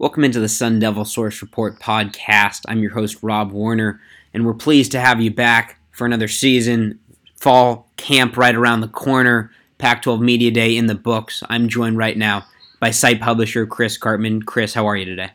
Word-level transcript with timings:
Welcome 0.00 0.22
into 0.22 0.38
the 0.38 0.48
Sun 0.48 0.78
Devil 0.78 1.04
Source 1.04 1.42
Report 1.42 1.80
podcast. 1.80 2.60
I'm 2.68 2.78
your 2.78 2.92
host, 2.92 3.18
Rob 3.20 3.50
Warner, 3.50 4.00
and 4.32 4.46
we're 4.46 4.54
pleased 4.54 4.92
to 4.92 5.00
have 5.00 5.20
you 5.20 5.32
back 5.32 5.80
for 5.90 6.06
another 6.06 6.28
season. 6.28 7.00
Fall 7.34 7.90
camp 7.96 8.36
right 8.36 8.54
around 8.54 8.80
the 8.80 8.86
corner, 8.86 9.50
Pac 9.78 10.02
12 10.02 10.20
Media 10.20 10.52
Day 10.52 10.76
in 10.76 10.86
the 10.86 10.94
books. 10.94 11.42
I'm 11.48 11.68
joined 11.68 11.96
right 11.96 12.16
now 12.16 12.46
by 12.78 12.92
site 12.92 13.20
publisher 13.20 13.66
Chris 13.66 13.98
Karpman. 13.98 14.44
Chris, 14.44 14.72
how 14.72 14.86
are 14.86 14.94
you 14.94 15.04
today? 15.04 15.30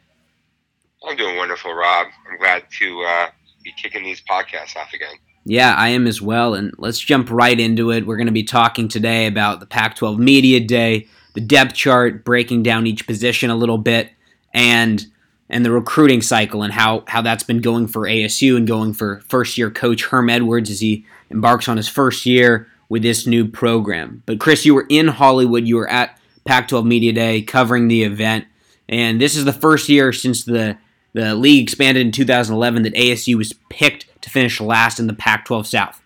I'm 1.06 1.18
doing 1.18 1.36
wonderful, 1.36 1.74
Rob. 1.74 2.08
I'm 2.32 2.38
glad 2.38 2.64
to 2.80 3.02
uh, 3.02 3.28
be 3.66 3.74
kicking 3.74 4.06
these 4.06 4.22
podcasts 4.22 4.78
off 4.78 4.94
again. 4.94 5.16
Yeah, 5.44 5.76
I 5.76 5.90
am 5.90 6.08
as 6.08 6.22
well. 6.22 6.54
And 6.54 6.74
let's 6.78 7.00
jump 7.00 7.30
right 7.30 7.60
into 7.60 7.92
it. 7.92 8.08
We're 8.08 8.16
going 8.16 8.28
to 8.28 8.32
be 8.32 8.44
talking 8.44 8.88
today 8.88 9.28
about 9.28 9.60
the 9.60 9.66
Pac 9.66 9.98
12 9.98 10.18
Media 10.20 10.62
Day, 10.62 11.10
the 11.34 11.42
depth 11.42 11.74
chart, 11.74 12.24
breaking 12.24 12.64
down 12.64 12.88
each 12.88 13.06
position 13.06 13.50
a 13.50 13.58
little 13.58 13.78
bit 13.78 14.13
and 14.54 15.06
and 15.50 15.66
the 15.66 15.72
recruiting 15.72 16.22
cycle 16.22 16.64
and 16.64 16.74
how 16.74 17.04
how 17.08 17.22
that's 17.22 17.44
been 17.44 17.62
going 17.62 17.88
for 17.88 18.02
ASU 18.02 18.58
and 18.58 18.68
going 18.68 18.94
for 18.94 19.22
first 19.28 19.58
year 19.58 19.70
coach 19.70 20.06
Herm 20.06 20.30
Edwards 20.30 20.70
as 20.70 20.80
he 20.80 21.06
embarks 21.30 21.68
on 21.68 21.78
his 21.78 21.88
first 21.88 22.26
year 22.26 22.68
with 22.90 23.02
this 23.04 23.26
new 23.26 23.48
program. 23.48 24.24
But 24.26 24.40
Chris, 24.40 24.66
you 24.66 24.76
were 24.76 24.86
in 24.90 25.08
Hollywood, 25.08 25.68
you 25.68 25.78
were 25.78 25.90
at 25.90 26.20
Pac-12 26.46 26.86
Media 26.86 27.14
Day 27.14 27.42
covering 27.42 27.88
the 27.88 28.04
event, 28.04 28.46
and 28.88 29.20
this 29.20 29.36
is 29.36 29.46
the 29.46 29.54
first 29.54 29.90
year 29.90 30.14
since 30.14 30.44
the 30.44 30.78
the 31.14 31.36
league 31.36 31.64
expanded 31.64 32.06
in 32.06 32.12
2011 32.12 32.84
that 32.84 32.96
ASU 32.96 33.36
was 33.36 33.54
picked 33.70 34.08
to 34.24 34.30
finish 34.30 34.60
last 34.60 35.00
in 35.00 35.06
the 35.06 35.14
Pac-12 35.14 35.68
South. 35.68 36.02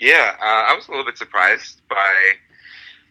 Yeah, 0.00 0.36
uh, 0.40 0.72
I 0.72 0.74
was 0.74 0.88
a 0.88 0.90
little 0.90 1.04
bit 1.04 1.18
surprised 1.18 1.82
by 1.90 2.32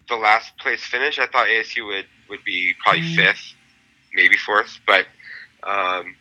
the 0.10 0.16
last 0.16 0.58
place 0.58 0.84
finish. 0.84 1.20
I 1.20 1.28
thought 1.28 1.48
ASU 1.48 1.86
would 1.86 2.06
would 2.30 2.44
be 2.44 2.74
probably 2.84 3.02
mm-hmm. 3.02 3.16
fifth, 3.16 3.54
maybe 4.14 4.36
fourth, 4.38 4.80
but 4.86 5.06
um, 5.64 6.16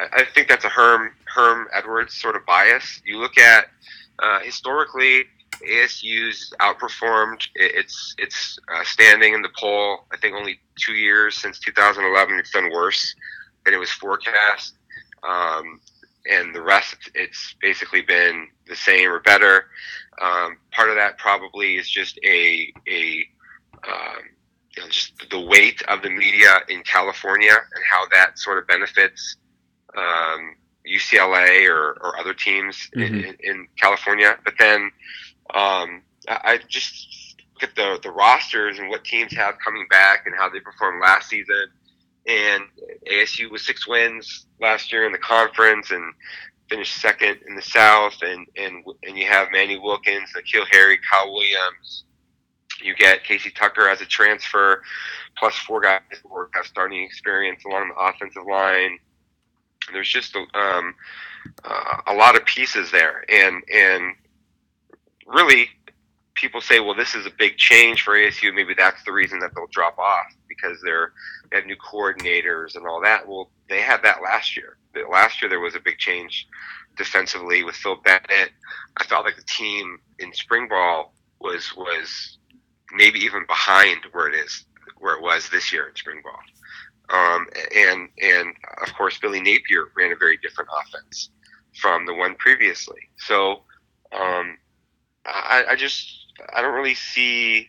I 0.00 0.24
think 0.34 0.48
that's 0.48 0.64
a 0.64 0.68
Herm 0.68 1.12
Herm 1.24 1.68
Edwards 1.72 2.14
sort 2.14 2.36
of 2.36 2.46
bias. 2.46 3.02
You 3.04 3.18
look 3.18 3.38
at 3.38 3.66
uh, 4.18 4.40
historically, 4.40 5.24
ASU's 5.68 6.52
outperformed 6.60 7.46
its 7.54 8.14
its 8.18 8.58
uh, 8.74 8.84
standing 8.84 9.34
in 9.34 9.42
the 9.42 9.50
poll. 9.58 10.06
I 10.12 10.16
think 10.16 10.34
only 10.34 10.60
two 10.76 10.94
years 10.94 11.36
since 11.36 11.58
2011, 11.60 12.38
it's 12.38 12.50
done 12.50 12.70
worse 12.72 13.14
than 13.64 13.74
it 13.74 13.78
was 13.78 13.90
forecast. 13.90 14.74
Um, 15.22 15.80
and 16.30 16.54
the 16.54 16.62
rest, 16.62 16.96
it's 17.14 17.54
basically 17.60 18.02
been 18.02 18.48
the 18.68 18.76
same 18.76 19.10
or 19.10 19.20
better. 19.20 19.66
Um, 20.20 20.56
part 20.72 20.88
of 20.88 20.96
that 20.96 21.18
probably 21.18 21.76
is 21.76 21.88
just 21.88 22.18
a 22.24 22.72
a 22.88 23.24
um, 23.86 24.22
you 24.76 24.82
know, 24.82 24.88
just 24.88 25.30
the 25.30 25.40
weight 25.40 25.82
of 25.88 26.02
the 26.02 26.10
media 26.10 26.60
in 26.68 26.82
California 26.82 27.52
and 27.52 27.84
how 27.90 28.06
that 28.12 28.38
sort 28.38 28.58
of 28.58 28.66
benefits 28.66 29.36
um, 29.96 30.56
UCLA 30.86 31.68
or, 31.68 31.98
or 32.02 32.18
other 32.18 32.34
teams 32.34 32.88
mm-hmm. 32.94 33.14
in, 33.14 33.36
in, 33.40 33.68
California. 33.80 34.38
But 34.44 34.54
then 34.58 34.90
um, 35.54 36.02
I 36.28 36.60
just 36.68 37.36
look 37.54 37.70
at 37.70 37.76
the, 37.76 37.98
the 38.02 38.10
rosters 38.10 38.78
and 38.78 38.88
what 38.88 39.04
teams 39.04 39.32
have 39.34 39.56
coming 39.64 39.86
back 39.88 40.26
and 40.26 40.34
how 40.36 40.48
they 40.48 40.60
performed 40.60 41.02
last 41.02 41.28
season. 41.28 41.66
And 42.26 42.64
ASU 43.10 43.50
was 43.50 43.64
six 43.64 43.86
wins 43.86 44.46
last 44.60 44.92
year 44.92 45.06
in 45.06 45.12
the 45.12 45.18
conference 45.18 45.90
and 45.90 46.12
finished 46.68 47.00
second 47.00 47.38
in 47.48 47.54
the 47.54 47.62
South. 47.62 48.16
And, 48.22 48.46
and, 48.56 48.84
and 49.04 49.16
you 49.16 49.26
have 49.26 49.50
Manny 49.52 49.78
Wilkins, 49.78 50.30
N'Keal 50.36 50.66
Harry, 50.72 50.98
Kyle 51.10 51.32
Williams, 51.32 52.04
you 52.82 52.94
get 52.94 53.24
Casey 53.24 53.50
Tucker 53.50 53.88
as 53.88 54.00
a 54.00 54.06
transfer, 54.06 54.82
plus 55.38 55.54
four 55.56 55.80
guys 55.80 56.00
who 56.22 56.46
have 56.54 56.66
starting 56.66 57.02
experience 57.02 57.64
along 57.64 57.88
the 57.88 58.00
offensive 58.00 58.44
line. 58.48 58.98
There's 59.92 60.08
just 60.08 60.34
a, 60.34 60.58
um, 60.58 60.94
uh, 61.64 62.00
a 62.08 62.14
lot 62.14 62.36
of 62.36 62.44
pieces 62.44 62.90
there, 62.90 63.24
and 63.28 63.62
and 63.72 64.14
really, 65.26 65.68
people 66.34 66.60
say, 66.60 66.80
well, 66.80 66.94
this 66.94 67.14
is 67.14 67.26
a 67.26 67.30
big 67.38 67.56
change 67.56 68.02
for 68.02 68.14
ASU. 68.14 68.54
Maybe 68.54 68.74
that's 68.74 69.02
the 69.04 69.12
reason 69.12 69.38
that 69.40 69.54
they'll 69.54 69.68
drop 69.68 69.98
off 69.98 70.26
because 70.48 70.78
they're 70.82 71.12
they 71.50 71.58
have 71.58 71.66
new 71.66 71.76
coordinators 71.76 72.76
and 72.76 72.86
all 72.86 73.00
that. 73.02 73.26
Well, 73.26 73.50
they 73.68 73.80
had 73.80 74.02
that 74.02 74.22
last 74.22 74.56
year. 74.56 74.76
Last 75.10 75.40
year 75.42 75.48
there 75.48 75.60
was 75.60 75.74
a 75.74 75.80
big 75.80 75.98
change 75.98 76.48
defensively 76.96 77.62
with 77.62 77.76
Phil 77.76 77.96
Bennett. 77.96 78.50
I 78.96 79.04
felt 79.04 79.24
like 79.24 79.36
the 79.36 79.42
team 79.42 79.98
in 80.18 80.32
spring 80.32 80.68
ball 80.68 81.14
was 81.40 81.72
was 81.76 82.38
maybe 82.92 83.18
even 83.20 83.44
behind 83.46 84.00
where 84.12 84.28
it 84.28 84.34
is 84.34 84.64
where 84.98 85.14
it 85.14 85.22
was 85.22 85.48
this 85.48 85.72
year 85.72 85.88
in 85.88 85.94
spring 85.94 86.20
ball. 86.22 86.38
Um, 87.08 87.46
and 87.74 88.08
and 88.20 88.54
of 88.82 88.92
course, 88.94 89.18
Billy 89.18 89.40
Napier 89.40 89.88
ran 89.96 90.12
a 90.12 90.16
very 90.16 90.36
different 90.38 90.70
offense 90.72 91.30
from 91.80 92.06
the 92.06 92.14
one 92.14 92.34
previously. 92.36 92.98
So 93.18 93.62
um, 94.12 94.58
I, 95.24 95.64
I, 95.70 95.76
just 95.76 96.08
I 96.54 96.62
don't 96.62 96.74
really 96.74 96.94
see. 96.94 97.68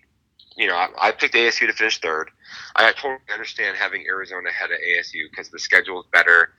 You 0.56 0.68
know, 0.68 0.76
I, 0.76 0.88
I, 1.00 1.12
picked 1.12 1.36
ASU 1.36 1.68
to 1.68 1.74
finish 1.74 2.00
third. 2.00 2.32
I 2.76 2.92
totally 2.94 3.20
understand 3.32 3.78
having 3.78 4.06
Arizona 4.08 4.50
ahead 4.50 4.72
of 4.72 4.78
ASU 4.80 5.30
because 5.30 5.50
the 5.50 5.60
schedule 5.60 6.02
is 6.02 6.08
better. 6.12 6.54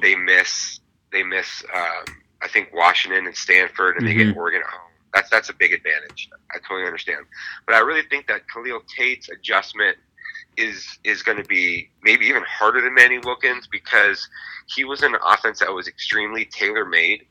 They 0.00 0.16
miss 0.16 0.80
they 1.12 1.22
miss 1.22 1.62
um, 1.72 2.04
I 2.42 2.48
think 2.48 2.70
Washington 2.74 3.26
and 3.26 3.36
Stanford, 3.36 3.96
and 3.96 4.04
mm-hmm. 4.04 4.18
they 4.18 4.24
get 4.24 4.30
mm-hmm. 4.30 4.38
Oregon 4.38 4.62
at 4.62 4.70
home. 4.70 4.90
That's 5.14 5.30
that's 5.30 5.48
a 5.48 5.54
big 5.54 5.72
advantage. 5.72 6.28
I 6.52 6.58
totally 6.58 6.86
understand, 6.86 7.24
but 7.66 7.74
I 7.74 7.80
really 7.80 8.02
think 8.10 8.26
that 8.26 8.42
Khalil 8.52 8.80
Tate's 8.96 9.28
adjustment 9.28 9.96
is 10.56 10.98
is 11.04 11.22
going 11.22 11.38
to 11.38 11.44
be 11.44 11.90
maybe 12.02 12.26
even 12.26 12.42
harder 12.42 12.80
than 12.80 12.94
Manny 12.94 13.18
Wilkins 13.18 13.66
because 13.66 14.28
he 14.66 14.84
was 14.84 15.02
an 15.02 15.14
offense 15.24 15.60
that 15.60 15.72
was 15.72 15.88
extremely 15.88 16.44
tailor 16.44 16.84
made 16.84 17.26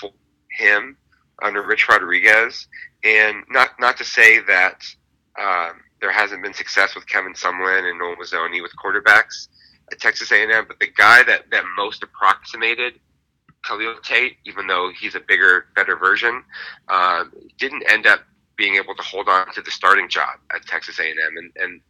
for 0.00 0.10
him 0.50 0.96
under 1.42 1.62
Rich 1.62 1.88
Rodriguez, 1.88 2.66
and 3.04 3.44
not 3.50 3.70
not 3.78 3.96
to 3.98 4.04
say 4.04 4.40
that 4.40 4.82
um, 5.40 5.80
there 6.00 6.12
hasn't 6.12 6.42
been 6.42 6.54
success 6.54 6.94
with 6.94 7.06
Kevin 7.06 7.34
Sumlin 7.34 7.88
and 7.88 7.98
Noel 7.98 8.16
Mazzone 8.16 8.62
with 8.62 8.72
quarterbacks 8.82 9.48
at 9.90 10.00
Texas 10.00 10.32
A&M, 10.32 10.64
but 10.66 10.78
the 10.80 10.90
guy 10.96 11.22
that 11.24 11.50
that 11.50 11.64
most 11.76 12.02
approximated 12.02 13.00
Khalil 13.64 13.94
Tate, 14.02 14.36
even 14.44 14.66
though 14.66 14.90
he's 14.98 15.14
a 15.14 15.20
bigger, 15.20 15.66
better 15.74 15.96
version, 15.96 16.42
uh, 16.88 17.24
didn't 17.58 17.82
end 17.88 18.06
up 18.06 18.20
being 18.56 18.74
able 18.74 18.94
to 18.94 19.02
hold 19.02 19.28
on 19.28 19.52
to 19.52 19.62
the 19.62 19.70
starting 19.70 20.08
job 20.08 20.38
at 20.54 20.66
Texas 20.66 20.98
A&M, 20.98 21.16
and 21.36 21.52
and 21.56 21.80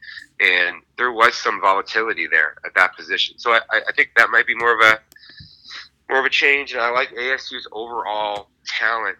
and 0.41 0.83
there 0.97 1.13
was 1.13 1.35
some 1.35 1.61
volatility 1.61 2.27
there 2.27 2.57
at 2.65 2.75
that 2.75 2.95
position. 2.97 3.39
So 3.39 3.53
I, 3.53 3.61
I 3.73 3.93
think 3.97 4.11
that 4.17 4.31
might 4.31 4.47
be 4.47 4.55
more 4.55 4.75
of 4.75 4.81
a 4.81 5.01
more 6.11 6.21
of 6.21 6.27
a 6.27 6.31
change, 6.31 6.73
and 6.73 6.81
I 6.81 6.91
like 6.91 7.11
ASU's 7.11 7.67
overall 7.73 8.51
talent 8.67 9.19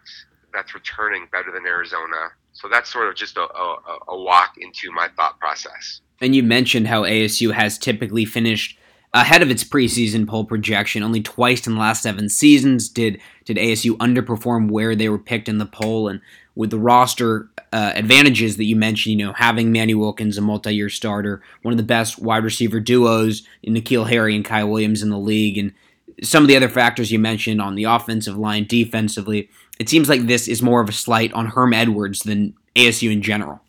that's 0.53 0.73
returning 0.73 1.27
better 1.31 1.51
than 1.51 1.65
Arizona. 1.65 2.29
So 2.53 2.67
that's 2.67 2.91
sort 2.91 3.07
of 3.07 3.15
just 3.15 3.37
a, 3.37 3.41
a, 3.41 3.99
a 4.09 4.21
walk 4.21 4.55
into 4.59 4.91
my 4.91 5.07
thought 5.15 5.39
process. 5.39 6.01
And 6.21 6.35
you 6.35 6.43
mentioned 6.43 6.87
how 6.87 7.03
ASU 7.03 7.53
has 7.53 7.77
typically 7.77 8.25
finished 8.25 8.78
ahead 9.13 9.41
of 9.41 9.49
its 9.49 9.63
preseason 9.63 10.27
poll 10.27 10.45
projection. 10.45 11.03
Only 11.03 11.21
twice 11.21 11.65
in 11.65 11.73
the 11.73 11.79
last 11.79 12.03
seven 12.03 12.29
seasons 12.29 12.89
did 12.89 13.19
did 13.45 13.57
ASU 13.57 13.97
underperform 13.97 14.69
where 14.69 14.95
they 14.95 15.09
were 15.09 15.19
picked 15.19 15.49
in 15.49 15.57
the 15.57 15.65
poll, 15.65 16.07
and 16.07 16.21
with 16.55 16.69
the 16.69 16.79
roster 16.79 17.49
uh, 17.71 17.93
advantages 17.95 18.57
that 18.57 18.65
you 18.65 18.75
mentioned, 18.75 19.19
you 19.19 19.25
know, 19.25 19.33
having 19.33 19.71
Manny 19.71 19.95
Wilkins, 19.95 20.37
a 20.37 20.41
multi-year 20.41 20.89
starter, 20.89 21.41
one 21.61 21.73
of 21.73 21.77
the 21.77 21.83
best 21.83 22.19
wide 22.19 22.43
receiver 22.43 22.79
duos 22.79 23.43
in 23.63 23.73
N'Keal 23.73 24.09
Harry 24.09 24.35
and 24.35 24.45
Kyle 24.45 24.69
Williams 24.69 25.01
in 25.01 25.09
the 25.09 25.17
league, 25.17 25.57
and 25.57 25.73
some 26.21 26.43
of 26.43 26.47
the 26.47 26.55
other 26.55 26.69
factors 26.69 27.11
you 27.11 27.19
mentioned 27.19 27.61
on 27.61 27.75
the 27.75 27.85
offensive 27.85 28.37
line, 28.37 28.65
defensively, 28.65 29.49
it 29.79 29.87
seems 29.87 30.09
like 30.09 30.27
this 30.27 30.47
is 30.47 30.61
more 30.61 30.81
of 30.81 30.89
a 30.89 30.93
slight 30.93 31.31
on 31.33 31.47
Herm 31.47 31.73
Edwards 31.73 32.21
than 32.21 32.53
ASU 32.75 33.11
in 33.11 33.21
general. 33.21 33.61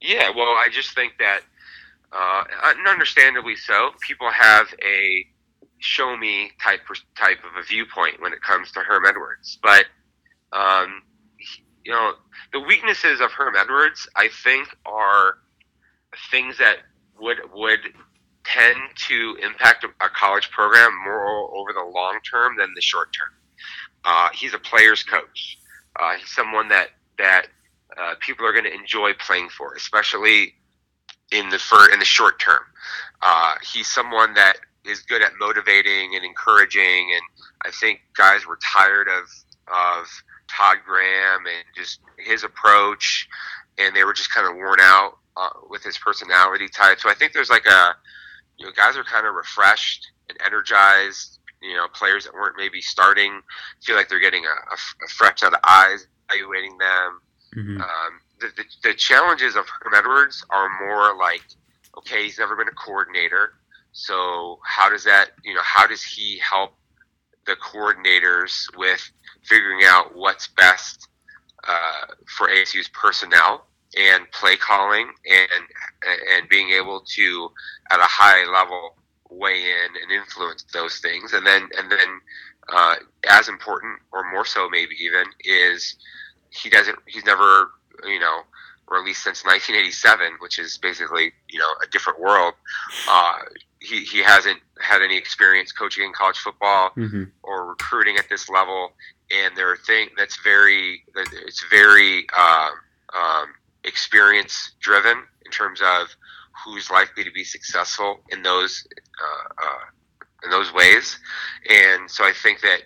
Yeah, 0.00 0.30
well, 0.30 0.46
I 0.46 0.68
just 0.70 0.94
think 0.94 1.18
that 1.18 1.40
uh, 2.12 2.44
understandably 2.86 3.56
so. 3.56 3.90
People 4.00 4.30
have 4.30 4.66
a 4.84 5.26
show 5.78 6.16
me 6.16 6.50
type 6.62 6.80
type 7.16 7.38
of 7.38 7.62
a 7.62 7.64
viewpoint 7.64 8.20
when 8.20 8.32
it 8.32 8.42
comes 8.42 8.70
to 8.72 8.80
Herm 8.80 9.06
Edwards, 9.06 9.58
but 9.62 9.86
um, 10.52 11.02
you 11.84 11.92
know 11.92 12.12
the 12.52 12.60
weaknesses 12.60 13.20
of 13.20 13.30
Herm 13.32 13.54
Edwards, 13.56 14.08
I 14.16 14.28
think, 14.42 14.68
are 14.86 15.38
things 16.30 16.58
that 16.58 16.78
would 17.20 17.38
would 17.54 17.80
tend 18.44 18.80
to 19.08 19.36
impact 19.42 19.84
a, 19.84 20.08
college 20.08 20.50
program 20.50 20.90
more 21.04 21.54
over 21.54 21.72
the 21.72 21.84
long 21.94 22.18
term 22.28 22.56
than 22.58 22.72
the 22.74 22.80
short 22.80 23.12
term. 23.12 23.28
Uh, 24.04 24.28
he's 24.32 24.54
a 24.54 24.58
player's 24.58 25.02
coach. 25.02 25.58
Uh, 25.98 26.14
he's 26.14 26.30
someone 26.30 26.68
that 26.68 26.88
that 27.18 27.46
uh, 27.96 28.14
people 28.20 28.46
are 28.46 28.52
going 28.52 28.64
to 28.64 28.74
enjoy 28.74 29.12
playing 29.14 29.48
for, 29.48 29.74
especially 29.74 30.54
in 31.30 31.48
the 31.48 31.58
for 31.58 31.90
in 31.92 31.98
the 31.98 32.04
short 32.04 32.40
term. 32.40 32.62
Uh, 33.22 33.54
he's 33.72 33.88
someone 33.88 34.34
that 34.34 34.54
is 34.84 35.00
good 35.02 35.22
at 35.22 35.32
motivating 35.38 36.14
and 36.14 36.24
encouraging, 36.24 37.12
and 37.12 37.22
I 37.64 37.70
think 37.70 38.00
guys 38.16 38.46
were 38.46 38.58
tired 38.62 39.08
of 39.08 39.24
of 39.68 40.06
Todd 40.48 40.78
Graham 40.84 41.46
and 41.46 41.64
just 41.76 42.00
his 42.18 42.44
approach, 42.44 43.28
and 43.78 43.94
they 43.94 44.04
were 44.04 44.14
just 44.14 44.32
kind 44.32 44.46
of 44.46 44.56
worn 44.56 44.80
out 44.80 45.18
uh, 45.36 45.50
with 45.68 45.82
his 45.82 45.98
personality 45.98 46.68
type. 46.68 47.00
So 47.00 47.08
I 47.08 47.14
think 47.14 47.32
there's 47.32 47.50
like 47.50 47.66
a, 47.66 47.94
you 48.58 48.66
know, 48.66 48.72
guys 48.72 48.96
are 48.96 49.04
kind 49.04 49.26
of 49.26 49.34
refreshed 49.34 50.10
and 50.28 50.38
energized. 50.44 51.38
You 51.62 51.76
know, 51.76 51.88
players 51.92 52.24
that 52.24 52.32
weren't 52.32 52.56
maybe 52.56 52.80
starting 52.80 53.42
feel 53.82 53.94
like 53.94 54.08
they're 54.08 54.18
getting 54.18 54.46
a, 54.46 54.48
a, 54.48 55.04
a 55.04 55.08
fresh 55.08 55.40
set 55.40 55.52
of 55.52 55.60
eyes 55.62 56.06
evaluating 56.30 56.78
them. 56.78 57.20
Mm-hmm. 57.54 57.80
Um, 57.82 58.20
the, 58.40 58.48
the, 58.56 58.64
the 58.88 58.94
challenges 58.94 59.56
of 59.56 59.66
Herm 59.68 59.94
Edwards 59.94 60.44
are 60.50 60.68
more 60.86 61.16
like, 61.16 61.42
okay, 61.98 62.24
he's 62.24 62.38
never 62.38 62.56
been 62.56 62.68
a 62.68 62.72
coordinator. 62.72 63.52
So 63.92 64.58
how 64.64 64.88
does 64.88 65.04
that, 65.04 65.30
you 65.44 65.54
know, 65.54 65.62
how 65.62 65.86
does 65.86 66.02
he 66.02 66.38
help 66.38 66.74
the 67.46 67.56
coordinators 67.56 68.66
with 68.76 69.10
figuring 69.44 69.80
out 69.84 70.14
what's 70.14 70.48
best 70.48 71.08
uh, 71.66 72.14
for 72.36 72.48
ASU's 72.48 72.88
personnel 72.88 73.66
and 73.96 74.30
play 74.30 74.56
calling 74.56 75.10
and 75.28 75.48
and 76.32 76.48
being 76.48 76.70
able 76.70 77.00
to 77.00 77.50
at 77.90 77.98
a 77.98 78.04
high 78.04 78.44
level 78.50 78.94
weigh 79.30 79.62
in 79.62 80.02
and 80.02 80.12
influence 80.12 80.64
those 80.72 80.98
things 81.00 81.32
and 81.32 81.44
then 81.44 81.68
and 81.76 81.90
then 81.90 82.20
uh, 82.72 82.94
as 83.28 83.48
important 83.48 83.98
or 84.12 84.30
more 84.30 84.44
so 84.44 84.68
maybe 84.70 84.94
even 85.00 85.24
is 85.44 85.96
he 86.50 86.70
doesn't 86.70 86.98
he's 87.06 87.24
never 87.24 87.72
you 88.04 88.18
know 88.18 88.40
or 88.88 88.98
at 88.98 89.04
least 89.04 89.22
since 89.22 89.44
1987 89.44 90.36
which 90.40 90.58
is 90.58 90.76
basically 90.78 91.32
you 91.48 91.58
know 91.58 91.72
a 91.82 91.86
different 91.90 92.20
world. 92.20 92.54
Uh, 93.08 93.38
he, 93.80 94.04
he 94.04 94.18
hasn't 94.18 94.58
had 94.80 95.02
any 95.02 95.16
experience 95.16 95.72
coaching 95.72 96.04
in 96.04 96.12
college 96.12 96.38
football 96.38 96.90
mm-hmm. 96.96 97.24
or 97.42 97.66
recruiting 97.66 98.16
at 98.16 98.28
this 98.28 98.48
level. 98.48 98.92
And 99.30 99.56
there 99.56 99.70
are 99.70 99.76
things 99.76 100.10
that's 100.16 100.38
very 100.42 101.02
it's 101.16 101.64
very 101.70 102.26
uh, 102.36 102.68
um, 103.14 103.46
experience 103.84 104.72
driven 104.80 105.22
in 105.44 105.50
terms 105.50 105.80
of 105.80 106.08
who's 106.64 106.90
likely 106.90 107.24
to 107.24 107.30
be 107.30 107.44
successful 107.44 108.20
in 108.30 108.42
those 108.42 108.86
uh, 109.22 109.64
uh, 109.64 109.84
in 110.44 110.50
those 110.50 110.72
ways. 110.72 111.18
And 111.68 112.10
so 112.10 112.24
I 112.24 112.32
think 112.32 112.60
that 112.60 112.82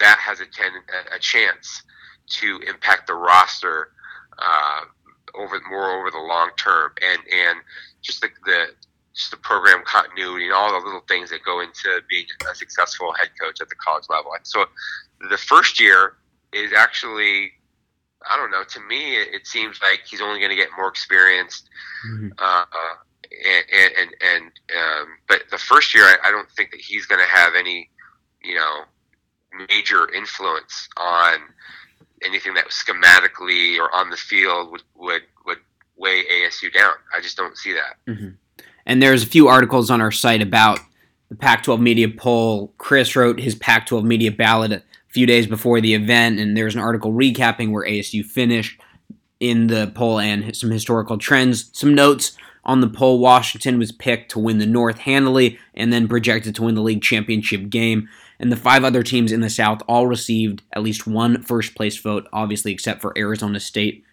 that 0.00 0.18
has 0.18 0.40
a, 0.40 0.46
ten, 0.46 0.70
a 1.14 1.18
chance 1.18 1.82
to 2.28 2.60
impact 2.68 3.06
the 3.06 3.14
roster 3.14 3.92
uh, 4.40 4.80
over 5.34 5.60
more 5.70 5.98
over 5.98 6.10
the 6.10 6.18
long 6.18 6.50
term, 6.58 6.92
and 7.02 7.20
and 7.32 7.58
just 8.02 8.20
the, 8.20 8.28
the 8.44 8.66
just 9.14 9.30
the 9.30 9.36
program 9.36 9.82
continuity 9.84 10.44
and 10.44 10.54
all 10.54 10.70
the 10.78 10.84
little 10.84 11.04
things 11.08 11.30
that 11.30 11.44
go 11.44 11.60
into 11.60 12.00
being 12.08 12.26
a 12.50 12.54
successful 12.54 13.12
head 13.18 13.30
coach 13.40 13.60
at 13.60 13.68
the 13.68 13.74
college 13.74 14.04
level. 14.08 14.30
So 14.44 14.66
the 15.28 15.36
first 15.36 15.80
year 15.80 16.14
is 16.52 16.72
actually 16.72 17.52
I 18.28 18.36
don't 18.36 18.50
know. 18.50 18.64
To 18.64 18.80
me, 18.80 19.16
it, 19.16 19.46
seems 19.46 19.80
like 19.80 20.00
he's 20.08 20.20
only 20.20 20.40
going 20.40 20.50
to 20.50 20.56
get 20.56 20.68
more 20.76 20.88
experienced. 20.88 21.68
Mm-hmm. 22.06 22.28
Uh, 22.38 22.64
and 23.46 23.92
and, 23.96 24.10
and 24.20 24.44
um, 24.76 25.06
but 25.28 25.42
the 25.50 25.58
first 25.58 25.94
year, 25.94 26.04
I, 26.04 26.16
I 26.24 26.30
don't 26.30 26.50
think 26.50 26.70
that 26.72 26.80
he's 26.80 27.06
going 27.06 27.20
to 27.20 27.26
have 27.26 27.54
any, 27.56 27.88
you 28.42 28.54
know, 28.54 28.82
major 29.68 30.12
influence 30.12 30.88
on 30.96 31.38
anything 32.24 32.54
that 32.54 32.64
was 32.64 32.74
schematically 32.74 33.78
or 33.78 33.94
on 33.94 34.10
the 34.10 34.16
field 34.16 34.70
would 34.72 34.82
would 34.96 35.22
would 35.46 35.58
weigh 35.96 36.24
ASU 36.24 36.72
down. 36.72 36.94
I 37.16 37.20
just 37.20 37.36
don't 37.36 37.56
see 37.56 37.72
that. 37.72 38.12
Mm-hmm. 38.12 38.28
And 38.86 39.02
there's 39.02 39.22
a 39.22 39.26
few 39.26 39.48
articles 39.48 39.90
on 39.90 40.00
our 40.00 40.10
site 40.10 40.40
about 40.40 40.80
the 41.28 41.34
Pac-12 41.34 41.80
media 41.80 42.08
poll. 42.08 42.72
Chris 42.78 43.14
wrote 43.14 43.38
his 43.38 43.54
Pac-12 43.54 44.02
media 44.02 44.32
ballot 44.32 44.72
a 44.72 44.82
few 45.08 45.26
days 45.26 45.46
before 45.46 45.80
the 45.80 45.94
event, 45.94 46.38
and 46.38 46.56
there's 46.56 46.74
an 46.74 46.80
article 46.80 47.12
recapping 47.12 47.70
where 47.70 47.84
ASU 47.84 48.24
finished 48.24 48.80
in 49.40 49.66
the 49.66 49.92
poll 49.94 50.18
and 50.18 50.56
some 50.56 50.70
historical 50.70 51.18
trends. 51.18 51.70
Some 51.72 51.94
notes 51.94 52.36
on 52.64 52.80
the 52.80 52.88
poll: 52.88 53.18
Washington 53.18 53.78
was 53.78 53.92
picked 53.92 54.30
to 54.32 54.38
win 54.38 54.58
the 54.58 54.66
North 54.66 54.98
handily, 54.98 55.58
and 55.74 55.92
then 55.92 56.08
projected 56.08 56.54
to 56.54 56.62
win 56.62 56.74
the 56.74 56.82
league 56.82 57.02
championship 57.02 57.68
game 57.68 58.08
and 58.40 58.52
the 58.52 58.56
five 58.56 58.84
other 58.84 59.02
teams 59.02 59.32
in 59.32 59.40
the 59.40 59.50
South 59.50 59.82
all 59.88 60.06
received 60.06 60.62
at 60.72 60.82
least 60.82 61.06
one 61.06 61.42
first 61.42 61.74
place 61.74 61.96
vote, 61.98 62.28
obviously, 62.32 62.72
except 62.72 63.00
for 63.00 63.16
Arizona 63.16 63.60
State. 63.60 64.04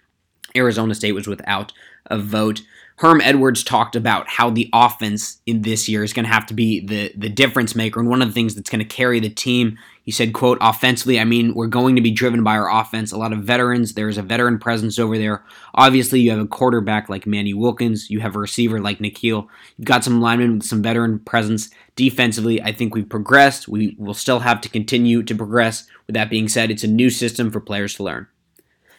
Arizona 0.55 0.95
State 0.95 1.13
was 1.13 1.27
without 1.27 1.73
a 2.07 2.17
vote. 2.17 2.61
Herm 2.97 3.19
Edwards 3.21 3.63
talked 3.63 3.95
about 3.95 4.27
how 4.27 4.49
the 4.49 4.69
offense 4.71 5.41
in 5.45 5.63
this 5.63 5.89
year 5.89 6.03
is 6.03 6.13
going 6.13 6.25
to 6.25 6.31
have 6.31 6.45
to 6.47 6.53
be 6.53 6.79
the 6.79 7.11
the 7.15 7.29
difference 7.29 7.75
maker 7.75 7.99
and 7.99 8.09
one 8.09 8.21
of 8.21 8.29
the 8.29 8.33
things 8.33 8.55
that's 8.55 8.69
going 8.69 8.79
to 8.79 8.85
carry 8.85 9.19
the 9.19 9.29
team. 9.29 9.77
He 10.05 10.11
said, 10.11 10.33
"quote 10.33 10.59
Offensively, 10.61 11.19
I 11.19 11.25
mean, 11.25 11.55
we're 11.55 11.65
going 11.65 11.95
to 11.95 12.01
be 12.01 12.11
driven 12.11 12.43
by 12.43 12.55
our 12.55 12.71
offense. 12.71 13.11
A 13.11 13.17
lot 13.17 13.33
of 13.33 13.43
veterans. 13.43 13.93
There's 13.93 14.19
a 14.19 14.21
veteran 14.21 14.59
presence 14.59 14.99
over 14.99 15.17
there. 15.17 15.43
Obviously, 15.73 16.21
you 16.21 16.29
have 16.29 16.39
a 16.39 16.47
quarterback 16.47 17.09
like 17.09 17.25
Manny 17.25 17.55
Wilkins. 17.55 18.11
You 18.11 18.19
have 18.19 18.35
a 18.35 18.39
receiver 18.39 18.79
like 18.79 18.99
N'Keal. 18.99 19.47
You've 19.77 19.87
got 19.87 20.03
some 20.03 20.21
linemen 20.21 20.59
with 20.59 20.67
some 20.67 20.83
veteran 20.83 21.19
presence. 21.19 21.71
Defensively, 21.95 22.61
I 22.61 22.71
think 22.71 22.93
we've 22.93 23.09
progressed. 23.09 23.67
We 23.67 23.95
will 23.97 24.13
still 24.13 24.39
have 24.39 24.61
to 24.61 24.69
continue 24.69 25.23
to 25.23 25.35
progress. 25.35 25.87
With 26.05 26.13
that 26.13 26.29
being 26.29 26.47
said, 26.47 26.69
it's 26.69 26.83
a 26.83 26.87
new 26.87 27.09
system 27.09 27.49
for 27.49 27.59
players 27.59 27.95
to 27.95 28.03
learn." 28.03 28.27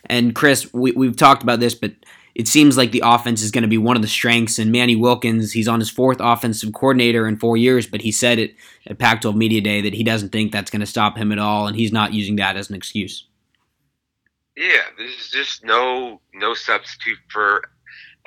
And 0.09 0.35
Chris, 0.35 0.73
we, 0.73 0.93
we've 0.93 1.17
talked 1.17 1.43
about 1.43 1.61
this, 1.61 1.75
but 1.75 1.93
it 2.37 2.47
seems 2.47 2.77
like 2.77 2.93
the 2.93 3.03
offense 3.03 3.41
is 3.41 3.50
going 3.50 3.62
to 3.62 3.69
be 3.69 3.79
one 3.79 3.97
of 3.97 4.03
the 4.03 4.09
strengths. 4.09 4.59
And 4.59 4.71
Manny 4.71 4.94
Wilkins, 4.94 5.53
he's 5.53 5.67
on 5.67 5.81
his 5.81 5.88
fourth 5.88 6.19
offensive 6.21 6.75
coordinator 6.75 7.27
in 7.27 7.38
four 7.38 7.56
years, 7.56 7.87
but 7.87 8.03
he 8.03 8.12
said 8.12 8.38
it 8.38 8.55
at 8.87 8.99
Pac 8.99 9.23
12 9.23 9.35
Media 9.35 9.62
Day 9.62 9.81
that 9.81 9.94
he 9.94 10.05
doesn't 10.05 10.33
think 10.33 10.53
that's 10.53 10.71
going 10.71 10.81
to 10.81 10.87
stop 10.87 11.17
him 11.17 11.33
at 11.33 11.38
all, 11.38 11.67
and 11.67 11.75
he's 11.75 11.93
not 11.93 12.12
using 12.12 12.37
that 12.37 12.59
as 12.59 12.69
an 12.69 12.77
excuse. 12.77 13.25
Yeah, 14.55 14.83
there's 14.99 15.31
just 15.31 15.65
no 15.65 16.21
no 16.35 16.53
substitute 16.53 17.19
for 17.31 17.62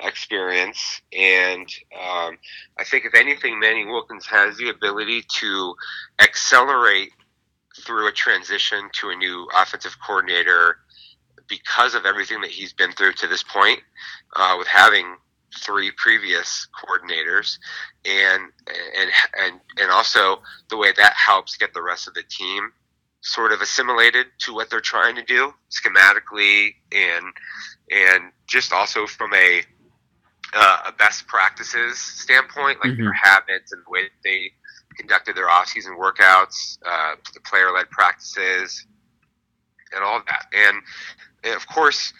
experience, 0.00 1.00
and 1.16 1.68
um, 1.94 2.36
I 2.78 2.84
think 2.84 3.04
if 3.04 3.14
anything, 3.14 3.60
Manny 3.60 3.84
Wilkins 3.84 4.26
has 4.26 4.56
the 4.56 4.70
ability 4.70 5.22
to 5.38 5.74
accelerate 6.20 7.10
through 7.84 8.08
a 8.08 8.12
transition 8.12 8.90
to 8.94 9.10
a 9.10 9.16
new 9.16 9.48
offensive 9.56 9.96
coordinator 10.04 10.78
because 11.50 11.94
of 11.94 12.06
everything 12.06 12.40
that 12.40 12.50
he's 12.50 12.72
been 12.72 12.92
through 12.92 13.12
to 13.14 13.26
this 13.26 13.42
point, 13.42 13.80
uh, 14.36 14.54
with 14.58 14.68
having 14.68 15.16
three 15.58 15.90
previous 15.96 16.68
coordinators, 16.80 17.58
and 18.06 18.44
and 18.68 19.10
and 19.38 19.60
and 19.76 19.90
also 19.90 20.40
the 20.70 20.76
way 20.76 20.92
that 20.96 21.12
helps 21.14 21.56
get 21.56 21.74
the 21.74 21.82
rest 21.82 22.08
of 22.08 22.14
the 22.14 22.22
team 22.22 22.72
sort 23.22 23.52
of 23.52 23.60
assimilated 23.60 24.26
to 24.38 24.54
what 24.54 24.70
they're 24.70 24.80
trying 24.80 25.14
to 25.14 25.22
do 25.22 25.52
schematically 25.70 26.70
and 26.90 27.26
and 27.90 28.32
just 28.46 28.72
also 28.72 29.06
from 29.06 29.34
a 29.34 29.62
uh, 30.52 30.78
a 30.86 30.92
best 30.92 31.26
practices 31.26 31.98
standpoint, 31.98 32.78
like 32.82 32.92
mm-hmm. 32.92 33.04
their 33.04 33.12
habits 33.12 33.72
and 33.72 33.82
the 33.86 33.90
way 33.90 34.08
they 34.24 34.50
conducted 34.96 35.36
their 35.36 35.48
off-season 35.48 35.96
workouts, 35.96 36.78
uh, 36.84 37.14
the 37.34 37.40
player-led 37.40 37.88
practices, 37.90 38.84
and 39.94 40.04
all 40.04 40.20
that. 40.26 40.46
And 40.52 40.76
and 40.76 40.82
of 41.44 41.66
course, 41.66 42.12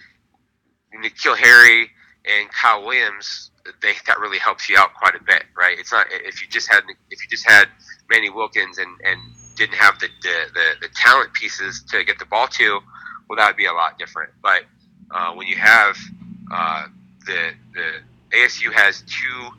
N'Keal 0.95 1.37
Harry 1.37 1.91
and 2.25 2.51
Kyle 2.51 2.85
Williams, 2.85 3.51
they 3.83 3.93
that 4.07 4.19
really 4.19 4.39
helps 4.39 4.69
you 4.69 4.77
out 4.77 4.95
quite 4.95 5.15
a 5.15 5.23
bit, 5.23 5.45
right? 5.57 5.79
It's 5.79 5.93
not 5.93 6.07
if 6.11 6.43
you 6.43 6.49
just 6.49 6.69
had 6.69 6.83
if 7.11 7.23
you 7.23 7.29
just 7.29 7.49
had 7.49 7.69
Manny 8.09 8.31
Wilkins 8.31 8.79
and 8.79 8.89
and 9.05 9.21
didn't 9.57 9.77
have 9.77 9.99
the 9.99 10.09
the, 10.23 10.47
the, 10.55 10.67
the 10.83 10.89
talent 10.95 11.33
pieces 11.35 11.83
to 11.91 12.05
get 12.05 12.19
the 12.19 12.27
ball 12.27 12.49
to, 12.49 12.81
well, 13.29 13.37
that 13.37 13.47
would 13.47 13.57
be 13.57 13.67
a 13.67 13.73
lot 13.73 13.99
different. 13.99 14.31
But 14.43 14.65
uh, 15.11 15.33
when 15.33 15.47
you 15.47 15.57
have 15.57 15.97
uh, 16.53 16.87
the 17.27 17.53
the 17.75 18.37
ASU 18.37 18.73
has 18.73 19.03
two 19.03 19.51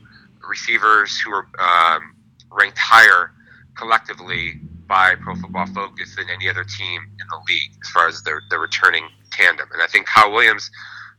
receivers 0.47 1.19
who 1.19 1.31
are 1.31 1.47
um, 1.59 2.15
ranked 2.51 2.77
higher 2.77 3.31
collectively 3.75 4.59
by 4.87 5.15
Pro 5.15 5.35
Football 5.35 5.67
Focus 5.67 6.15
than 6.15 6.29
any 6.29 6.49
other 6.49 6.63
team 6.63 7.01
in 7.19 7.27
the 7.29 7.39
league 7.47 7.71
as 7.81 7.89
far 7.89 8.07
as 8.07 8.21
their, 8.23 8.41
their 8.49 8.59
returning 8.59 9.07
tandem. 9.31 9.67
And 9.73 9.81
I 9.81 9.88
think 9.88 10.05
Kyle 10.07 10.31
Williams 10.31 10.69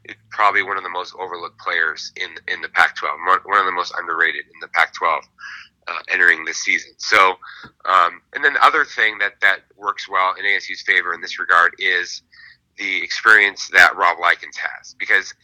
is 0.04 0.16
probably 0.30 0.62
one 0.62 0.76
of 0.76 0.82
the 0.82 0.90
most 0.90 1.14
overlooked 1.18 1.58
players 1.58 2.12
in 2.16 2.30
in 2.52 2.60
the 2.60 2.68
Pac-12, 2.68 3.44
one 3.44 3.58
of 3.58 3.66
the 3.66 3.72
most 3.72 3.94
underrated 3.98 4.44
in 4.46 4.60
the 4.60 4.68
Pac-12 4.68 5.20
uh, 5.88 5.98
entering 6.08 6.44
this 6.44 6.58
season. 6.58 6.92
So, 6.98 7.34
um, 7.84 8.22
and 8.34 8.44
then 8.44 8.54
the 8.54 8.64
other 8.64 8.84
thing 8.84 9.18
that 9.18 9.40
that 9.40 9.60
works 9.76 10.08
well 10.08 10.34
in 10.38 10.44
ASU's 10.44 10.82
favor 10.82 11.14
in 11.14 11.20
this 11.20 11.38
regard 11.38 11.74
is 11.78 12.22
the 12.78 13.02
experience 13.02 13.68
that 13.72 13.96
Rob 13.96 14.18
Likens 14.18 14.56
has, 14.56 14.94
because 14.98 15.34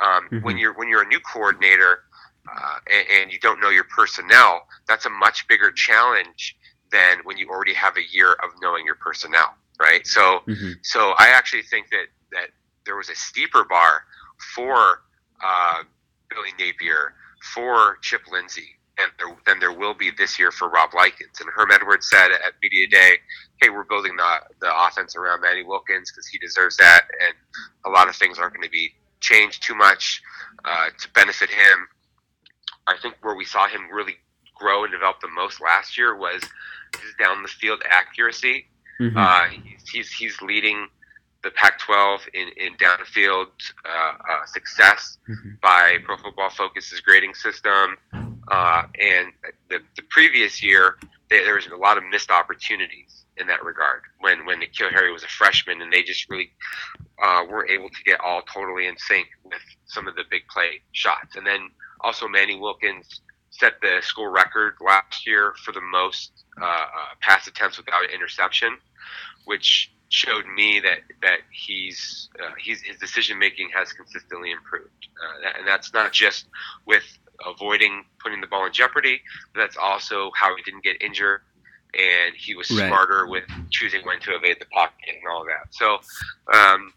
um, 0.00 0.24
mm-hmm. 0.24 0.38
when 0.44 0.58
you're 0.58 0.74
when 0.74 0.88
you're 0.88 1.02
a 1.02 1.08
new 1.08 1.20
coordinator. 1.20 2.04
Uh, 2.44 2.78
and, 2.92 3.22
and 3.22 3.32
you 3.32 3.38
don't 3.38 3.60
know 3.60 3.70
your 3.70 3.84
personnel, 3.84 4.62
that's 4.88 5.06
a 5.06 5.10
much 5.10 5.46
bigger 5.46 5.70
challenge 5.70 6.56
than 6.92 7.18
when 7.24 7.38
you 7.38 7.48
already 7.48 7.72
have 7.72 7.96
a 7.96 8.02
year 8.12 8.32
of 8.34 8.50
knowing 8.60 8.84
your 8.84 8.94
personnel, 8.96 9.54
right? 9.82 10.06
So, 10.06 10.40
mm-hmm. 10.46 10.72
so 10.82 11.12
I 11.18 11.32
actually 11.34 11.62
think 11.62 11.90
that 11.90 12.06
that 12.30 12.48
there 12.86 12.96
was 12.96 13.10
a 13.10 13.14
steeper 13.14 13.64
bar 13.64 14.04
for 14.54 15.02
uh, 15.44 15.82
Billy 16.30 16.50
Napier, 16.58 17.14
for 17.54 17.98
Chip 18.00 18.22
Lindsey, 18.30 18.78
and 18.98 19.10
there, 19.18 19.36
than 19.46 19.58
there 19.58 19.72
will 19.72 19.94
be 19.94 20.10
this 20.16 20.38
year 20.38 20.52
for 20.52 20.68
Rob 20.68 20.94
Likens. 20.94 21.40
And 21.40 21.50
Herm 21.54 21.70
Edwards 21.72 22.08
said 22.08 22.30
at 22.30 22.54
media 22.62 22.86
day, 22.88 23.16
"Hey, 23.60 23.70
we're 23.70 23.84
building 23.84 24.16
the 24.16 24.40
the 24.60 24.70
offense 24.86 25.16
around 25.16 25.40
Manny 25.40 25.64
Wilkins 25.64 26.10
because 26.10 26.26
he 26.26 26.38
deserves 26.38 26.76
that, 26.76 27.02
and 27.26 27.34
a 27.84 27.90
lot 27.90 28.08
of 28.08 28.16
things 28.16 28.38
aren't 28.38 28.54
going 28.54 28.64
to 28.64 28.70
be 28.70 28.94
changed 29.20 29.62
too 29.62 29.74
much 29.74 30.22
uh, 30.64 30.88
to 31.00 31.08
benefit 31.12 31.50
him. 31.50 31.88
I 32.86 32.96
think 33.00 33.14
where 33.22 33.34
we 33.34 33.44
saw 33.44 33.68
him 33.68 33.82
really 33.92 34.16
grow 34.54 34.84
and 34.84 34.92
develop 34.92 35.20
the 35.20 35.28
most 35.28 35.60
last 35.60 35.96
year 35.96 36.16
was 36.16 36.42
his 37.00 37.14
down 37.18 37.42
the 37.42 37.48
field 37.48 37.82
accuracy. 37.88 38.66
Mm-hmm. 39.00 39.16
Uh, 39.16 39.44
he's, 39.90 40.10
he's, 40.12 40.40
leading 40.42 40.86
the 41.42 41.50
Pac-12 41.50 42.20
in, 42.34 42.48
in 42.56 42.74
downfield 42.76 43.48
uh, 43.84 44.12
uh, 44.30 44.46
success 44.46 45.18
mm-hmm. 45.28 45.50
by 45.60 45.98
Pro 46.04 46.16
Football 46.16 46.50
Focus's 46.50 47.00
grading 47.00 47.34
system. 47.34 47.96
Uh, 48.48 48.82
and 49.00 49.28
the, 49.68 49.78
the 49.96 50.02
previous 50.10 50.62
year, 50.62 50.98
there, 51.30 51.44
there 51.44 51.54
was 51.54 51.66
a 51.66 51.76
lot 51.76 51.98
of 51.98 52.04
missed 52.10 52.30
opportunities 52.30 53.24
in 53.38 53.46
that 53.46 53.64
regard 53.64 54.02
when 54.20 54.44
when 54.44 54.60
N'Keal 54.60 54.92
Harry 54.92 55.12
was 55.12 55.22
a 55.24 55.28
freshman, 55.28 55.80
and 55.80 55.92
they 55.92 56.02
just 56.02 56.28
really 56.28 56.50
uh, 57.22 57.42
weren't 57.48 57.70
able 57.70 57.88
to 57.88 58.02
get 58.04 58.20
all 58.20 58.42
totally 58.42 58.86
in 58.86 58.96
sync 58.98 59.26
with 59.44 59.62
some 59.86 60.06
of 60.06 60.14
the 60.16 60.24
big 60.30 60.42
play 60.48 60.80
shots. 60.92 61.36
And 61.36 61.46
then 61.46 61.70
also 62.02 62.28
Manny 62.28 62.58
Wilkins 62.58 63.22
set 63.52 63.74
the 63.80 63.98
school 64.00 64.28
record 64.28 64.74
last 64.84 65.26
year 65.26 65.54
for 65.64 65.72
the 65.72 65.80
most 65.80 66.32
uh, 66.60 66.64
uh, 66.64 67.14
pass 67.20 67.46
attempts 67.46 67.76
without 67.76 68.02
an 68.02 68.10
interception, 68.10 68.76
which 69.44 69.92
showed 70.08 70.44
me 70.46 70.80
that 70.80 71.00
that 71.22 71.40
he's 71.50 72.28
uh, 72.42 72.52
he's 72.58 72.82
his 72.82 72.96
decision 72.98 73.38
making 73.38 73.70
has 73.74 73.92
consistently 73.92 74.50
improved, 74.50 75.08
uh, 75.22 75.58
and 75.58 75.66
that's 75.66 75.92
not 75.92 76.12
just 76.12 76.46
with 76.86 77.04
avoiding 77.46 78.04
putting 78.22 78.40
the 78.40 78.46
ball 78.46 78.66
in 78.66 78.72
jeopardy, 78.72 79.20
but 79.54 79.60
that's 79.60 79.76
also 79.76 80.30
how 80.34 80.56
he 80.56 80.62
didn't 80.62 80.82
get 80.82 81.00
injured, 81.02 81.42
and 81.94 82.34
he 82.36 82.54
was 82.54 82.70
right. 82.70 82.88
smarter 82.88 83.26
with 83.26 83.44
choosing 83.70 84.04
when 84.04 84.18
to 84.20 84.34
evade 84.34 84.56
the 84.60 84.66
pocket 84.66 84.96
and 85.08 85.30
all 85.30 85.44
that. 85.44 85.72
So 85.72 85.98
um, 86.52 86.92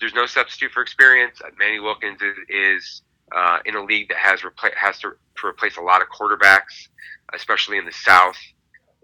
there's 0.00 0.14
no 0.14 0.26
substitute 0.26 0.72
for 0.72 0.82
experience. 0.82 1.40
Manny 1.58 1.80
Wilkins 1.80 2.20
is, 2.20 2.36
is 2.48 3.02
uh, 3.34 3.58
in 3.64 3.74
a 3.74 3.82
league 3.82 4.08
that 4.08 4.18
has 4.18 4.40
repla- 4.40 4.74
has 4.74 4.98
to, 5.00 5.12
to, 5.36 5.46
replace 5.46 5.76
a 5.76 5.80
lot 5.80 6.00
of 6.00 6.08
quarterbacks, 6.08 6.88
especially 7.34 7.78
in 7.78 7.84
the 7.84 7.92
South, 7.92 8.36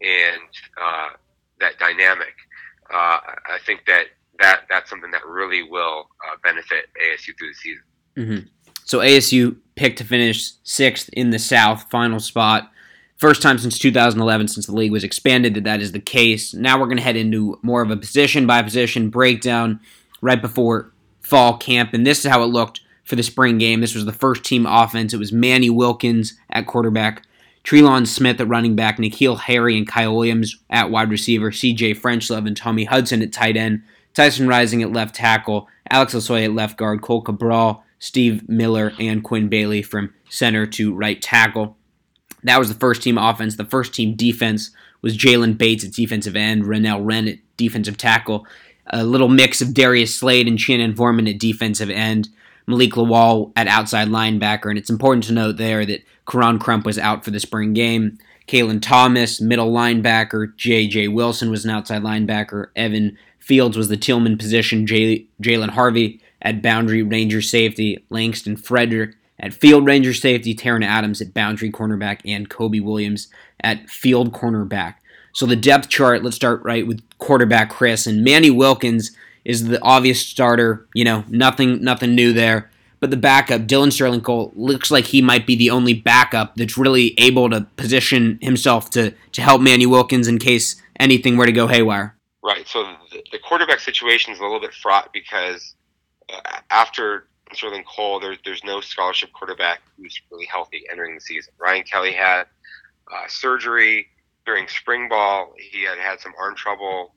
and 0.01 0.43
uh, 0.81 1.09
that 1.61 1.79
dynamic. 1.79 2.35
Uh, 2.93 3.19
I 3.19 3.59
think 3.65 3.85
that, 3.87 4.07
that 4.41 4.63
that's 4.69 4.89
something 4.89 5.11
that 5.11 5.27
really 5.27 5.63
will 5.63 6.09
uh, 6.25 6.37
benefit 6.43 6.87
ASU 7.03 7.37
through 7.39 7.49
the 7.49 7.55
season. 7.55 7.83
Mm-hmm. 8.17 8.49
So 8.85 8.99
ASU 8.99 9.57
picked 9.77 9.99
to 9.99 10.05
finish 10.05 10.53
sixth 10.65 11.09
in 11.13 11.31
the 11.31 11.39
South, 11.39 11.91
final 11.91 12.21
spot. 12.21 12.71
First 13.19 13.43
time 13.43 13.59
since 13.59 13.79
2011, 13.79 14.49
since 14.49 14.67
the 14.67 14.75
league 14.75 14.93
was 14.93 15.05
expanded, 15.05 15.55
that 15.55 15.65
that 15.65 15.83
is 15.83 15.93
the 15.93 16.01
case. 16.01 16.55
Now 16.55 16.79
we're 16.79 16.87
going 16.87 16.97
to 16.97 17.03
head 17.03 17.17
into 17.17 17.59
more 17.63 17.83
of 17.83 17.91
a 17.91 17.97
position 17.97 18.47
by 18.47 18.63
position 18.63 19.11
breakdown 19.11 19.81
right 20.23 20.41
before 20.41 20.93
fall 21.21 21.59
camp, 21.59 21.93
and 21.93 22.07
this 22.07 22.25
is 22.25 22.31
how 22.31 22.43
it 22.43 22.47
looked 22.47 22.81
for 23.11 23.17
the 23.17 23.23
spring 23.23 23.59
game. 23.59 23.81
This 23.81 23.95
was 23.95 24.07
the 24.07 24.13
first 24.13 24.45
team 24.45 24.65
offense. 24.65 25.13
It 25.13 25.19
was 25.19 25.33
Manny 25.33 25.69
Wilkins 25.69 26.35
at 26.49 26.67
quarterback, 26.67 27.27
Trelon 27.65 28.07
Smith 28.07 28.41
at 28.41 28.49
running 28.49 28.77
back, 28.77 28.97
N'Keal 28.97 29.39
Harry 29.41 29.77
and 29.77 29.87
Kyle 29.87 30.15
Williams 30.15 30.57
at 30.71 30.91
wide 30.91 31.11
receiver, 31.11 31.51
CJ 31.51 32.01
Frenchlove 32.01 32.47
and 32.47 32.57
Tommy 32.57 32.85
Hudson 32.85 33.21
at 33.21 33.33
tight 33.33 33.57
end, 33.57 33.83
Tyson 34.15 34.49
Rising 34.49 34.83
at 34.83 34.93
left 34.93 35.15
tackle, 35.15 35.69
Alex 35.91 36.15
Losoya 36.15 36.45
at 36.47 36.55
left 36.55 36.79
guard, 36.79 37.03
Cohl 37.03 37.21
Cabral, 37.21 37.85
Steve 37.99 38.49
Miller, 38.49 38.93
and 38.99 39.23
Quinn 39.23 39.49
Bailey 39.49 39.83
from 39.83 40.15
center 40.31 40.67
to 40.67 40.95
right 40.95 41.21
tackle. 41.21 41.77
That 42.45 42.59
was 42.59 42.69
the 42.69 42.79
first 42.79 43.03
team 43.03 43.19
offense. 43.19 43.57
The 43.57 43.65
first 43.65 43.93
team 43.93 44.15
defense 44.15 44.71
was 45.03 45.19
Jalen 45.19 45.59
Bates 45.59 45.85
at 45.85 45.93
defensive 45.93 46.37
end, 46.37 46.65
Renell 46.65 47.05
Wren 47.05 47.29
at 47.29 47.39
defensive 47.57 47.97
tackle, 47.97 48.47
a 48.87 49.05
little 49.05 49.29
mix 49.29 49.61
of 49.61 49.75
Darius 49.75 50.15
Slade 50.15 50.49
and 50.49 50.61
Shannon 50.61 50.95
Forman 50.95 51.29
at 51.29 51.39
defensive 51.39 51.91
end, 51.91 52.29
Malik 52.71 52.93
Lawal 52.93 53.53
at 53.57 53.67
outside 53.67 54.09
linebacker. 54.09 54.71
And 54.71 54.79
it's 54.79 54.91
important 54.91 55.25
to 55.25 55.33
note 55.33 55.57
there 55.57 55.85
that 55.85 56.05
Koron 56.27 56.61
Crump 56.61 56.87
was 56.87 56.99
out 56.99 57.25
for 57.25 57.31
the 57.31 57.41
spring 57.41 57.75
game. 57.75 58.19
Kalen 58.47 58.81
Thomas, 58.81 59.41
middle 59.41 59.73
linebacker. 59.73 60.57
J.J. 60.57 61.09
Wilson 61.09 61.51
was 61.51 61.65
an 61.65 61.71
outside 61.71 62.03
linebacker. 62.03 62.69
Evan 62.75 63.19
Fields 63.39 63.77
was 63.77 63.89
the 63.89 63.97
Tillman 63.97 64.39
position. 64.39 64.87
Jalen 64.87 65.71
Harvey 65.71 66.21
at 66.43 66.63
boundary 66.63 67.03
ranger 67.03 67.43
safety. 67.43 68.05
Langston 68.11 68.57
Frederick 68.57 69.17
at 69.39 69.53
field 69.53 69.87
ranger 69.87 70.15
safety. 70.15 70.55
Taron 70.55 70.85
Adams 70.85 71.21
at 71.21 71.35
boundary 71.35 71.71
cornerback. 71.71 72.21
And 72.25 72.49
Kobe 72.49 72.81
Williams 72.81 73.29
at 73.61 73.89
field 73.91 74.33
cornerback. 74.33 74.95
So 75.33 75.47
the 75.47 75.57
depth 75.57 75.89
chart, 75.89 76.25
let's 76.25 76.37
start 76.37 76.63
right 76.65 76.87
with 76.87 77.03
quarterback 77.19 77.71
Chris 77.71 78.07
and 78.07 78.25
Manny 78.25 78.51
Wilkins 78.51 79.17
is 79.45 79.69
the 79.69 79.83
obvious 79.83 80.25
starter. 80.25 80.87
You 80.95 81.05
know, 81.05 81.25
nothing 81.29 81.83
nothing 81.83 82.15
new 82.15 82.33
there. 82.33 82.71
But 83.01 83.11
the 83.11 83.17
backup, 83.17 83.67
Dillon 83.67 83.91
Sterling 83.91 84.21
Cole, 84.21 84.53
looks 84.55 84.91
like 84.91 85.07
he 85.07 85.23
might 85.23 85.47
be 85.47 85.57
the 85.57 85.71
only 85.71 85.95
backup 85.95 86.57
that's 86.57 86.77
really 86.77 87.15
able 87.19 87.49
to 87.49 87.63
position 87.77 88.39
himself 88.43 88.91
to 88.91 89.15
to 89.33 89.43
help 89.43 89.63
Manny 89.63 89.87
Wilkins 89.87 90.29
in 90.29 90.39
case 90.39 90.81
anything 90.99 91.37
were 91.37 91.47
to 91.47 91.53
go 91.53 91.67
haywire. 91.67 92.15
Right. 92.43 92.67
So 92.69 92.85
the, 93.33 93.39
quarterback 93.39 93.81
situation 93.81 94.33
is 94.33 94.39
a 94.39 94.43
little 94.43 94.61
bit 94.61 94.73
fraught 94.73 95.13
because 95.13 95.75
uh, 96.33 96.61
after 96.71 97.27
Sterling 97.53 97.85
Cole, 97.85 98.21
there, 98.21 98.37
there's 98.45 98.65
no 98.65 98.81
scholarship 98.81 99.33
quarterback 99.33 99.81
who's 99.97 100.19
really 100.31 100.47
healthy 100.47 100.85
entering 100.91 101.15
the 101.15 101.21
season. 101.21 101.53
Ryan 101.59 101.83
Kelley 101.83 102.13
had 102.13 102.45
uh, 103.13 103.25
surgery 103.29 104.07
during 104.47 104.69
spring 104.69 105.09
ball. 105.09 105.53
He 105.59 105.83
had 105.83 105.99
had 105.99 106.21
some 106.21 106.33
arm 106.39 106.55
trouble 106.55 107.15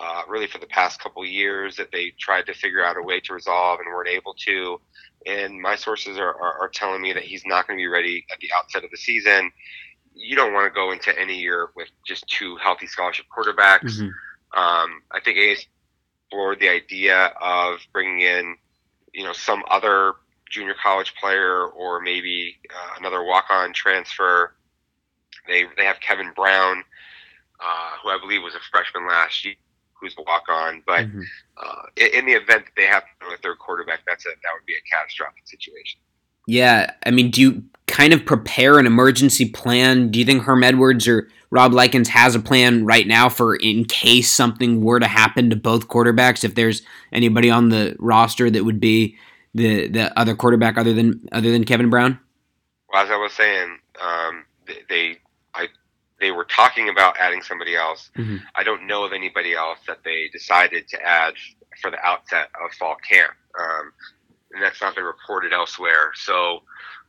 uh, 0.00 0.22
really 0.28 0.46
for 0.46 0.58
the 0.58 0.66
past 0.66 1.00
couple 1.00 1.24
years 1.24 1.76
that 1.76 1.92
they 1.92 2.12
tried 2.18 2.46
to 2.46 2.54
figure 2.54 2.84
out 2.84 2.96
a 2.96 3.02
way 3.02 3.20
to 3.20 3.32
resolve 3.32 3.78
and 3.80 3.88
weren't 3.88 4.08
able 4.08 4.34
to. 4.34 4.80
And 5.26 5.60
my 5.60 5.76
sources 5.76 6.18
are, 6.18 6.34
are, 6.34 6.58
are 6.62 6.68
telling 6.68 7.00
me 7.00 7.12
that 7.12 7.22
he's 7.22 7.44
not 7.46 7.66
going 7.66 7.78
to 7.78 7.82
be 7.82 7.86
ready 7.86 8.26
at 8.32 8.38
the 8.40 8.48
outset 8.56 8.84
of 8.84 8.90
the 8.90 8.96
season. 8.96 9.52
You 10.14 10.36
don't 10.36 10.52
want 10.52 10.66
to 10.66 10.74
go 10.74 10.92
into 10.92 11.16
any 11.18 11.38
year 11.38 11.70
with 11.76 11.88
just 12.06 12.26
two 12.28 12.56
healthy 12.56 12.86
scholarship 12.86 13.26
quarterbacks. 13.36 13.98
Mm-hmm. 13.98 14.60
Um, 14.60 15.02
I 15.10 15.20
think 15.24 15.38
AS 15.38 15.66
for 16.30 16.56
the 16.56 16.68
idea 16.68 17.32
of 17.40 17.78
bringing 17.92 18.20
in, 18.20 18.56
you 19.12 19.24
know, 19.24 19.32
some 19.32 19.62
other 19.70 20.14
junior 20.50 20.74
college 20.80 21.14
player 21.20 21.66
or 21.66 22.00
maybe 22.00 22.56
uh, 22.70 22.94
another 22.98 23.24
walk-on 23.24 23.72
transfer. 23.72 24.54
They 25.48 25.64
they 25.76 25.84
have 25.84 26.00
Kevin 26.00 26.32
Brown, 26.34 26.84
uh, 27.60 27.90
who 28.02 28.10
I 28.10 28.18
believe 28.18 28.42
was 28.42 28.54
a 28.54 28.60
freshman 28.70 29.06
last 29.06 29.44
year 29.44 29.54
who's 30.04 30.14
a 30.18 30.22
walk 30.22 30.44
on. 30.48 30.82
But 30.86 31.06
mm-hmm. 31.06 31.22
uh, 31.56 31.82
in 31.96 32.26
the 32.26 32.32
event 32.32 32.66
that 32.66 32.72
they 32.76 32.86
have 32.86 33.02
a 33.32 33.36
third 33.38 33.58
quarterback, 33.58 34.00
that's 34.06 34.26
a 34.26 34.30
that 34.30 34.50
would 34.54 34.66
be 34.66 34.74
a 34.74 34.96
catastrophic 34.96 35.46
situation. 35.46 36.00
Yeah, 36.46 36.92
I 37.06 37.10
mean, 37.10 37.30
do 37.30 37.40
you 37.40 37.64
kind 37.86 38.12
of 38.12 38.24
prepare 38.26 38.78
an 38.78 38.86
emergency 38.86 39.48
plan? 39.48 40.10
Do 40.10 40.18
you 40.18 40.24
think 40.24 40.42
Herm 40.42 40.62
Edwards 40.62 41.08
or 41.08 41.28
Rob 41.50 41.72
Likens 41.72 42.08
has 42.08 42.34
a 42.34 42.40
plan 42.40 42.84
right 42.84 43.06
now 43.06 43.28
for 43.28 43.56
in 43.56 43.86
case 43.86 44.30
something 44.30 44.82
were 44.82 45.00
to 45.00 45.06
happen 45.06 45.48
to 45.50 45.56
both 45.56 45.88
quarterbacks? 45.88 46.44
If 46.44 46.54
there's 46.54 46.82
anybody 47.12 47.50
on 47.50 47.70
the 47.70 47.96
roster 47.98 48.50
that 48.50 48.64
would 48.64 48.80
be 48.80 49.16
the 49.54 49.88
the 49.88 50.18
other 50.18 50.34
quarterback 50.34 50.76
other 50.76 50.92
than 50.92 51.26
other 51.32 51.50
than 51.50 51.64
Kevin 51.64 51.88
Brown? 51.88 52.18
Well, 52.92 53.02
as 53.02 53.10
I 53.10 53.16
was 53.16 53.32
saying, 53.32 53.78
um, 54.02 54.44
they 54.66 54.82
they 54.88 55.18
were 56.30 56.44
talking 56.44 56.88
about 56.88 57.16
adding 57.18 57.42
somebody 57.42 57.76
else. 57.76 58.10
Mm-hmm. 58.16 58.36
I 58.54 58.62
don't 58.62 58.86
know 58.86 59.04
of 59.04 59.12
anybody 59.12 59.54
else 59.54 59.78
that 59.86 59.98
they 60.04 60.28
decided 60.32 60.88
to 60.88 61.02
add 61.02 61.34
for 61.80 61.90
the 61.90 61.98
outset 62.04 62.48
of 62.64 62.72
fall 62.72 62.96
camp, 63.08 63.32
um, 63.58 63.92
and 64.52 64.62
that's 64.62 64.80
not 64.80 64.94
been 64.94 65.04
reported 65.04 65.52
elsewhere. 65.52 66.12
So, 66.14 66.62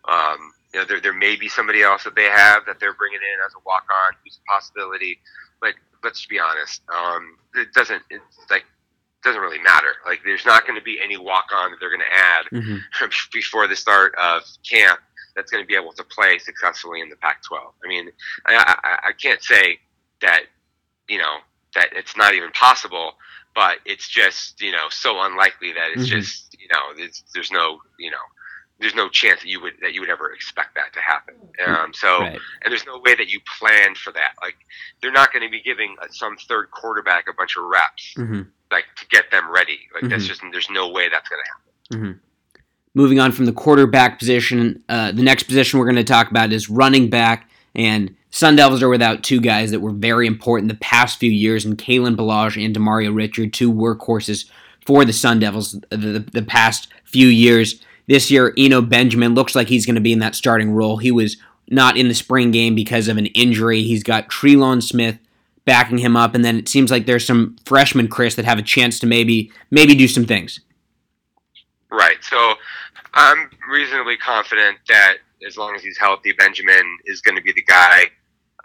um, 0.08 0.54
you 0.74 0.80
know, 0.80 0.86
there, 0.86 1.00
there 1.00 1.14
may 1.14 1.36
be 1.36 1.48
somebody 1.48 1.82
else 1.82 2.04
that 2.04 2.16
they 2.16 2.26
have 2.26 2.66
that 2.66 2.80
they're 2.80 2.94
bringing 2.94 3.20
in 3.20 3.46
as 3.46 3.54
a 3.54 3.62
walk 3.66 3.86
on 3.90 4.14
who's 4.24 4.40
a 4.44 4.52
possibility. 4.52 5.20
But 5.62 5.76
let's 6.04 6.26
be 6.26 6.40
honest, 6.40 6.82
um, 6.94 7.38
it 7.56 7.74
doesn't. 7.74 8.04
It's 8.10 8.50
like 8.50 8.66
doesn't 9.24 9.42
really 9.42 9.60
matter. 9.60 9.94
Like, 10.06 10.22
there's 10.24 10.46
not 10.46 10.68
going 10.68 10.80
to 10.80 10.84
be 10.84 11.00
any 11.04 11.18
walk 11.18 11.46
on 11.54 11.72
that 11.72 11.78
they're 11.80 11.90
going 11.90 12.00
to 12.00 12.16
add 12.16 12.46
mm-hmm. 12.54 13.06
before 13.34 13.68
the 13.68 13.76
start 13.76 14.14
of 14.16 14.44
camp 14.70 15.00
that's 15.36 15.52
going 15.52 15.64
to 15.64 15.68
be 15.68 15.76
able 15.76 15.92
to 15.94 16.04
play 16.04 16.38
successfully 16.38 17.02
in 17.02 17.10
the 17.10 17.16
Pac-12. 17.18 17.60
I 17.84 17.88
mean, 17.88 18.10
I, 18.46 18.76
I, 18.84 19.10
I 19.10 19.12
can't 19.12 19.42
say 19.44 19.80
that 20.22 20.44
you 21.08 21.18
know 21.18 21.38
that 21.76 21.90
it's 21.94 22.18
not 22.18 22.34
even 22.34 22.52
possible, 22.52 23.14
but 23.54 23.80
it's 23.86 24.08
just 24.08 24.62
you 24.62 24.72
know 24.72 24.88
so 24.90 25.22
unlikely 25.22 25.74
that 25.74 25.92
it's 25.94 26.04
mm-hmm. 26.04 26.20
just 26.20 26.56
you 26.60 26.68
know 26.72 27.08
there's 27.34 27.52
no 27.52 27.80
you 28.00 28.12
know 28.12 28.18
there's 28.80 28.96
no 28.96 29.08
chance 29.08 29.42
that 29.42 29.48
you 29.48 29.62
would 29.62 29.74
that 29.82 29.94
you 29.94 30.02
would 30.02 30.10
ever 30.10 30.32
expect 30.32 30.76
that 30.76 30.94
to 30.94 31.00
happen. 31.00 31.36
Um, 31.66 31.94
so 31.94 32.20
right. 32.20 32.40
and 32.64 32.72
there's 32.72 32.86
no 32.86 33.00
way 33.00 33.16
that 33.16 33.30
you 33.30 33.40
plan 33.60 33.96
for 33.96 34.12
that. 34.14 34.34
Like 34.42 34.56
they're 35.02 35.12
not 35.12 35.32
going 35.32 35.44
to 35.44 35.50
be 35.50 35.62
giving 35.62 35.96
some 36.12 36.36
third 36.48 36.72
quarterback 36.72 37.28
a 37.30 37.34
bunch 37.34 37.56
of 37.58 37.64
reps 37.64 38.14
mm-hmm. 38.18 38.42
like 38.72 38.86
to 38.98 39.08
get 39.08 39.32
them 39.32 39.50
ready. 39.52 39.80
Like 39.94 40.04
mm-hmm. 40.04 40.10
that's 40.10 40.28
just 40.28 40.42
there's 40.52 40.70
no 40.70 40.90
way 40.90 41.08
that's 41.10 41.30
going 41.30 41.42
to 41.44 41.50
happen. 41.52 41.66
Mm-hmm. 41.94 42.20
Moving 42.96 43.20
on 43.20 43.32
from 43.32 43.46
the 43.46 43.54
quarterback 43.54 44.18
position, 44.18 44.84
uh, 44.90 45.12
the 45.12 45.22
next 45.22 45.44
position 45.44 45.78
we're 45.80 45.86
going 45.86 45.98
to 45.98 46.04
talk 46.04 46.32
about 46.32 46.52
is 46.52 46.70
running 46.70 47.10
back. 47.10 47.50
And 47.76 48.16
Sun 48.32 48.56
Devils 48.56 48.82
are 48.82 48.90
without 48.90 49.22
two 49.22 49.40
guys 49.40 49.72
that 49.72 49.82
were 49.82 49.92
very 49.92 50.28
important 50.28 50.70
the 50.70 50.78
past 50.78 51.20
few 51.20 51.30
years, 51.30 51.66
and 51.66 51.78
Kalen 51.78 52.16
Ballage 52.16 52.64
and 52.64 52.76
Demario 52.76 53.14
Richard, 53.14 53.54
two 53.54 53.72
workhorses 53.72 54.50
for 54.86 55.06
the 55.06 55.14
Sun 55.14 55.40
Devils 55.40 55.74
the, 55.90 55.98
the, 55.98 56.20
the 56.20 56.42
past 56.42 56.88
few 57.04 57.28
years. 57.28 57.82
This 58.08 58.32
year, 58.32 58.54
Eno 58.58 58.82
Benjamin 58.82 59.36
looks 59.36 59.56
like 59.56 59.68
he's 59.68 59.86
going 59.86 59.96
to 59.96 60.02
be 60.02 60.14
in 60.14 60.20
that 60.20 60.36
starting 60.36 60.72
role. 60.72 60.98
He 60.98 61.12
was 61.12 61.38
not 61.70 61.98
in 61.98 62.08
the 62.08 62.14
spring 62.14 62.52
game 62.52 62.76
because 62.76 63.08
of 63.08 63.18
an 63.18 63.26
injury. 63.28 63.82
He's 63.84 64.04
got 64.04 64.30
Trelon 64.30 64.82
Smith 64.82 65.18
backing 65.66 65.98
him 65.98 66.16
up, 66.16 66.36
and 66.36 66.46
then 66.46 66.58
it 66.58 66.70
seems 66.70 66.92
like 66.92 67.06
there's 67.06 67.26
some 67.26 67.58
freshmen, 67.66 68.08
Chris, 68.08 68.36
that 68.36 68.46
have 68.46 68.60
a 68.60 68.64
chance 68.64 69.00
to 69.00 69.08
maybe 69.08 69.52
maybe 69.72 69.96
do 69.96 70.08
some 70.08 70.26
things. 70.26 70.60
Right. 71.92 72.18
So 72.22 72.56
I'm 73.16 73.50
reasonably 73.70 74.18
confident 74.18 74.78
that 74.90 75.18
as 75.48 75.58
long 75.58 75.74
as 75.74 75.82
he's 75.82 75.98
healthy, 75.98 76.34
Benjamin 76.34 76.98
is 77.06 77.22
going 77.22 77.38
to 77.38 77.42
be 77.42 77.54
the 77.54 77.64
guy 77.64 78.06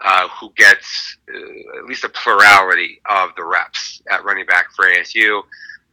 uh, 0.01 0.27
who 0.27 0.51
gets 0.57 1.17
uh, 1.33 1.79
at 1.79 1.85
least 1.85 2.03
a 2.03 2.09
plurality 2.09 3.01
of 3.05 3.29
the 3.37 3.45
reps 3.45 4.01
at 4.11 4.23
running 4.25 4.45
back 4.45 4.71
for 4.71 4.85
ASU. 4.85 5.41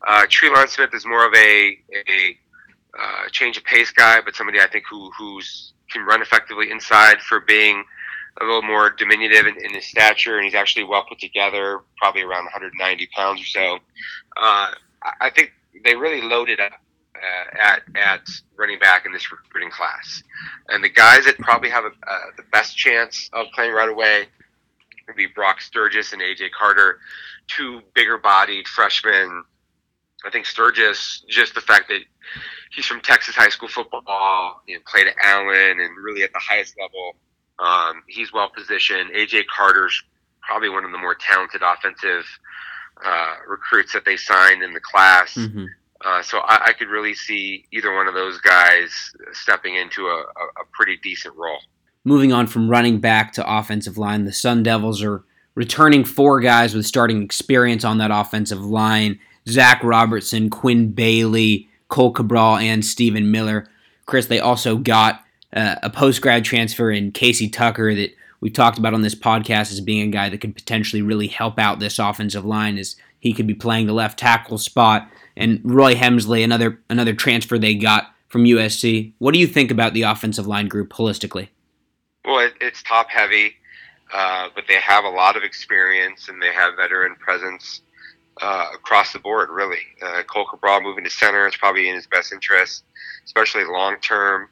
Uh, 0.07 0.23
Trelon 0.27 0.69
Smith 0.69 0.91
is 0.93 1.07
more 1.07 1.27
of 1.27 1.35
a, 1.35 1.79
a 2.09 2.37
uh, 2.99 3.29
change 3.31 3.57
of 3.57 3.65
pace 3.65 3.93
guy, 3.93 4.21
but 4.21 4.35
somebody 4.35 4.61
I 4.61 4.67
think 4.67 4.85
who 4.91 5.11
who's 5.17 5.73
can 5.91 6.03
run 6.03 6.21
effectively 6.21 6.71
inside 6.71 7.21
for 7.21 7.41
being 7.41 7.85
a 8.41 8.45
little 8.45 8.63
more 8.63 8.91
diminutive 8.91 9.47
in, 9.47 9.57
in 9.65 9.75
his 9.75 9.87
stature, 9.87 10.37
and 10.37 10.45
he's 10.45 10.55
actually 10.55 10.85
well 10.85 11.05
put 11.09 11.19
together, 11.19 11.81
probably 11.97 12.23
around 12.23 12.45
190 12.45 13.09
pounds 13.15 13.41
or 13.41 13.47
so. 13.47 13.79
Uh, 14.37 14.73
I 15.21 15.31
think 15.31 15.53
they 15.85 15.95
really 15.95 16.23
loaded 16.23 16.61
up 16.61 16.73
at 17.61 17.83
at 17.95 18.29
running 18.57 18.79
back 18.79 19.07
in 19.07 19.13
this 19.13 19.31
recruiting 19.31 19.71
class, 19.71 20.23
and 20.69 20.83
the 20.83 20.89
guys 20.89 21.25
that 21.25 21.39
probably 21.39 21.71
have 21.71 21.85
a, 21.85 21.89
uh, 21.89 22.19
the 22.37 22.45
best 22.53 22.77
chance 22.77 23.29
of 23.33 23.47
playing 23.55 23.73
right 23.73 23.89
away 23.89 24.27
would 25.07 25.17
be 25.17 25.27
Brock 25.27 25.61
Sturgis 25.61 26.13
and 26.13 26.23
AJ 26.23 26.51
Carter, 26.57 26.99
two 27.47 27.81
bigger-bodied 27.95 28.69
freshmen. 28.69 29.43
I 30.25 30.31
think 30.31 30.47
Sturgis, 30.47 31.25
just 31.29 31.55
the 31.55 31.61
fact 31.61 31.89
that 31.89 32.01
he's 32.73 32.87
from 32.87 33.01
Texas 33.01 33.35
high 33.35 33.49
school 33.49 33.69
football, 33.69 34.63
you 34.67 34.75
know, 34.75 34.81
played 34.87 35.07
at 35.07 35.15
Allen 35.23 35.81
and 35.81 35.97
really 36.03 36.23
at 36.23 36.33
the 36.33 36.41
highest 36.41 36.75
level. 36.81 37.17
Um, 37.59 38.03
he's 38.07 38.33
well 38.33 38.51
positioned. 38.51 39.11
AJ 39.13 39.45
Carter's 39.47 40.03
probably 40.43 40.69
one 40.69 40.85
of 40.85 40.93
the 40.93 40.99
more 40.99 41.15
talented 41.15 41.63
offensive 41.63 42.25
uh, 43.05 43.35
recruits 43.47 43.93
that 43.93 44.05
they 44.05 44.17
signed 44.17 44.63
in 44.63 44.73
the 44.73 44.81
class. 44.81 45.35
Mm-hmm. 45.35 45.67
Uh, 46.05 46.23
so 46.23 46.39
I, 46.39 46.67
I, 46.67 46.73
could 46.75 46.89
really 46.89 47.15
see 47.15 47.65
either 47.73 47.93
one 47.93 48.07
of 48.07 48.15
those 48.15 48.39
guys 48.39 49.13
stepping 49.33 49.75
into 49.75 50.07
a, 50.07 50.21
a, 50.21 50.65
pretty 50.73 50.97
decent 51.03 51.35
role. 51.35 51.59
Moving 52.05 52.33
on 52.33 52.47
from 52.47 52.71
running 52.71 53.01
back 53.01 53.33
to 53.33 53.59
offensive 53.59 53.99
line, 53.99 54.25
the 54.25 54.33
Sun 54.33 54.63
Devils 54.63 55.03
are 55.03 55.25
returning 55.57 56.05
four 56.05 56.39
guys 56.39 56.73
with 56.73 56.87
starting 56.87 57.21
experience 57.23 57.85
on 57.85 57.99
that 57.99 58.13
offensive 58.13 58.65
line: 58.65 59.19
Zach 59.49 59.83
Robertson, 59.83 60.51
Quinn 60.51 60.93
Bailey, 60.93 61.69
Cohl 61.89 62.13
Cabral, 62.13 62.59
and 62.59 62.85
Stephen 62.85 63.33
Miller. 63.33 63.67
Chris, 64.07 64.27
they 64.27 64.39
also 64.39 64.77
got 64.77 65.25
uh, 65.53 65.77
a 65.83 65.91
post 65.91 66.23
grad 66.23 66.45
transfer 66.45 66.93
in 66.93 67.11
Casey 67.11 67.49
Tucker 67.49 67.93
that 67.97 68.15
we've 68.41 68.53
talked 68.53 68.79
about 68.79 68.95
on 68.95 69.03
this 69.03 69.17
podcast 69.17 69.73
as 69.73 69.81
being 69.81 70.09
a 70.09 70.13
guy 70.13 70.29
that 70.29 70.41
could 70.41 70.55
potentially 70.55 71.03
really 71.03 71.27
help 71.27 71.59
out 71.59 71.81
this 71.81 71.99
offensive 71.99 72.45
line 72.45 72.79
as 72.79 72.95
he 73.19 73.33
could 73.33 73.49
be 73.49 73.55
playing 73.55 73.87
the 73.87 73.93
left 73.93 74.17
tackle 74.19 74.59
spot 74.59 75.11
and 75.39 75.61
Roy 75.63 75.95
Hemsley, 75.95 76.45
another 76.45 76.81
another 76.91 77.15
transfer 77.15 77.59
they 77.59 77.75
got 77.75 78.13
from 78.29 78.45
USC. 78.45 79.13
What 79.19 79.33
do 79.33 79.41
you 79.41 79.47
think 79.47 79.71
about 79.71 79.95
the 79.95 80.03
offensive 80.03 80.47
line 80.47 80.67
group 80.67 80.91
holistically? 80.91 81.49
Well, 82.25 82.41
it, 82.41 82.55
it's 82.61 82.83
top 82.83 83.09
heavy, 83.09 83.55
uh, 84.13 84.49
but 84.55 84.65
they 84.69 84.75
have 84.75 85.05
a 85.05 85.09
lot 85.09 85.37
of 85.37 85.45
experience 85.45 86.29
and 86.29 86.43
they 86.43 86.53
have 86.53 86.75
veteran 86.77 87.15
presence 87.15 87.81
uh, 88.43 88.67
across 88.75 89.13
the 89.13 89.21
board. 89.21 89.49
Really, 89.49 89.79
uh, 90.03 90.25
Cohl 90.25 90.45
Cabral 90.45 90.83
moving 90.83 91.05
to 91.05 91.11
center 91.11 91.47
is 91.47 91.57
probably 91.57 91.89
in 91.89 91.95
his 91.95 92.07
best 92.07 92.33
interest, 92.33 92.85
especially 93.25 93.65
long 93.65 93.97
term. 94.01 94.49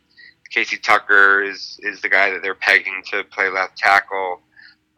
Casey 0.51 0.79
Tucker 0.79 1.43
is 1.43 1.79
is 1.83 2.01
the 2.01 2.09
guy 2.09 2.31
that 2.31 2.43
they're 2.43 2.55
pegging 2.55 3.03
to 3.11 3.25
play 3.25 3.51
left 3.51 3.77
tackle. 3.77 4.41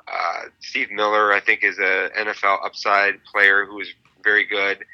Uh, 0.07 0.45
Steve 0.61 0.90
Miller, 0.90 1.33
I 1.33 1.40
think, 1.40 1.64
is 1.64 1.78
a 1.78 2.11
NFL 2.16 2.64
upside 2.64 3.22
player 3.24 3.64
who 3.66 3.81
is 3.81 3.88
very 4.22 4.44
good 4.44 4.85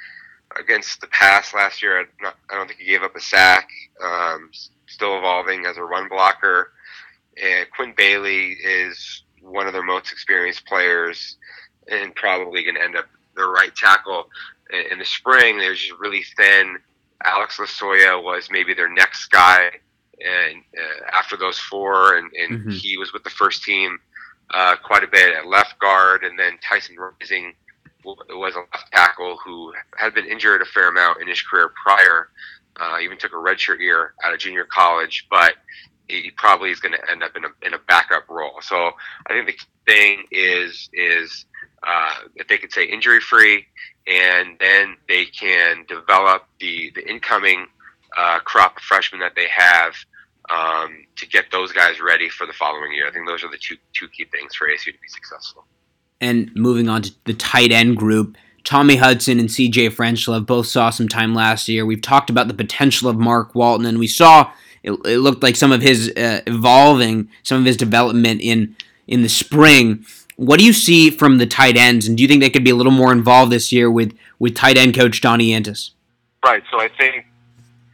against 0.58 1.00
the 1.00 1.06
pass 1.08 1.54
last 1.54 1.82
year. 1.82 2.00
I, 2.00 2.04
not, 2.22 2.36
I 2.50 2.54
don't 2.54 2.66
think 2.66 2.80
he 2.80 2.86
gave 2.86 3.02
up 3.02 3.16
a 3.16 3.20
sack. 3.20 3.68
Um, 4.02 4.50
still 4.86 5.18
evolving 5.18 5.66
as 5.66 5.76
a 5.76 5.82
run 5.82 6.08
blocker. 6.08 6.72
And 7.42 7.66
Quinn 7.74 7.94
Bailey 7.96 8.52
is 8.52 9.24
one 9.42 9.66
of 9.66 9.72
their 9.72 9.82
most 9.82 10.12
experienced 10.12 10.66
players 10.66 11.36
and 11.90 12.14
probably 12.14 12.62
going 12.62 12.76
to 12.76 12.82
end 12.82 12.96
up 12.96 13.06
the 13.36 13.44
right 13.44 13.74
tackle. 13.74 14.28
In 14.90 14.98
the 14.98 15.04
spring, 15.04 15.58
they 15.58 15.68
were 15.68 15.74
just 15.74 15.98
really 15.98 16.24
thin. 16.36 16.78
Alex 17.24 17.58
Losoya 17.58 18.22
was 18.22 18.48
maybe 18.50 18.74
their 18.74 18.88
next 18.88 19.26
guy, 19.28 19.70
and 20.20 20.62
uh, 20.76 21.10
after 21.12 21.36
those 21.36 21.58
four, 21.58 22.16
and, 22.16 22.30
and 22.32 22.60
mm-hmm. 22.60 22.70
he 22.70 22.96
was 22.96 23.12
with 23.12 23.24
the 23.24 23.30
first 23.30 23.62
team 23.62 23.98
uh, 24.50 24.76
quite 24.82 25.04
a 25.04 25.08
bit 25.08 25.34
at 25.34 25.46
left 25.46 25.78
guard, 25.78 26.24
and 26.24 26.38
then 26.38 26.58
Tyson 26.66 26.96
Rising 26.96 27.54
was 28.04 28.54
a 28.54 28.58
left 28.58 28.92
tackle 28.92 29.38
who 29.44 29.72
had 29.96 30.14
been 30.14 30.26
injured 30.26 30.62
a 30.62 30.64
fair 30.64 30.88
amount 30.88 31.20
in 31.20 31.28
his 31.28 31.40
career 31.42 31.72
prior. 31.84 32.28
Uh, 32.76 32.98
even 33.00 33.16
took 33.16 33.32
a 33.32 33.36
redshirt 33.36 33.78
year 33.78 34.14
out 34.24 34.32
of 34.32 34.40
junior 34.40 34.64
college, 34.64 35.26
but 35.30 35.54
he 36.08 36.30
probably 36.36 36.70
is 36.70 36.80
going 36.80 36.92
to 36.92 37.10
end 37.10 37.22
up 37.22 37.36
in 37.36 37.44
a, 37.44 37.48
in 37.62 37.74
a 37.74 37.78
backup 37.86 38.28
role. 38.28 38.60
So 38.62 38.90
I 39.26 39.32
think 39.32 39.46
the 39.46 39.92
thing 39.92 40.24
is 40.30 40.88
is 40.92 41.46
uh, 41.86 42.14
if 42.34 42.48
they 42.48 42.58
could 42.58 42.72
say 42.72 42.84
injury 42.84 43.20
free, 43.20 43.66
and 44.06 44.56
then 44.58 44.96
they 45.08 45.26
can 45.26 45.84
develop 45.88 46.46
the 46.60 46.90
the 46.94 47.08
incoming 47.08 47.66
uh, 48.16 48.40
crop 48.40 48.76
of 48.76 48.82
freshmen 48.82 49.20
that 49.20 49.34
they 49.34 49.48
have 49.48 49.94
um, 50.50 51.06
to 51.16 51.26
get 51.26 51.46
those 51.50 51.72
guys 51.72 52.00
ready 52.00 52.28
for 52.28 52.46
the 52.46 52.52
following 52.52 52.92
year. 52.92 53.08
I 53.08 53.12
think 53.12 53.26
those 53.26 53.44
are 53.44 53.50
the 53.50 53.58
two 53.58 53.76
two 53.92 54.08
key 54.08 54.24
things 54.24 54.54
for 54.54 54.68
ASU 54.68 54.86
to 54.86 54.92
be 54.92 55.08
successful. 55.08 55.64
And 56.24 56.50
moving 56.56 56.88
on 56.88 57.02
to 57.02 57.12
the 57.24 57.34
tight 57.34 57.70
end 57.70 57.98
group, 57.98 58.38
Tommy 58.64 58.96
Hudson 58.96 59.38
and 59.38 59.50
CJ 59.50 59.90
Frenchlove 59.90 60.46
both 60.46 60.66
saw 60.66 60.88
some 60.88 61.06
time 61.06 61.34
last 61.34 61.68
year. 61.68 61.84
We've 61.84 62.00
talked 62.00 62.30
about 62.30 62.48
the 62.48 62.54
potential 62.54 63.10
of 63.10 63.18
Mark 63.18 63.54
Walton, 63.54 63.84
and 63.84 63.98
we 63.98 64.06
saw 64.06 64.50
it, 64.82 64.92
it 65.04 65.18
looked 65.18 65.42
like 65.42 65.54
some 65.54 65.70
of 65.70 65.82
his 65.82 66.10
uh, 66.16 66.40
evolving, 66.46 67.28
some 67.42 67.58
of 67.58 67.66
his 67.66 67.76
development 67.76 68.40
in 68.40 68.74
in 69.06 69.22
the 69.22 69.28
spring. 69.28 70.06
What 70.36 70.58
do 70.58 70.64
you 70.64 70.72
see 70.72 71.10
from 71.10 71.36
the 71.36 71.46
tight 71.46 71.76
ends, 71.76 72.08
and 72.08 72.16
do 72.16 72.22
you 72.22 72.28
think 72.28 72.40
they 72.40 72.48
could 72.48 72.64
be 72.64 72.70
a 72.70 72.74
little 72.74 72.90
more 72.90 73.12
involved 73.12 73.52
this 73.52 73.70
year 73.70 73.90
with 73.90 74.16
with 74.38 74.56
tight 74.56 74.78
end 74.78 74.94
coach 74.94 75.20
Donnie 75.20 75.50
Yantis? 75.50 75.90
Right. 76.42 76.62
So 76.70 76.80
I 76.80 76.88
think 76.88 77.26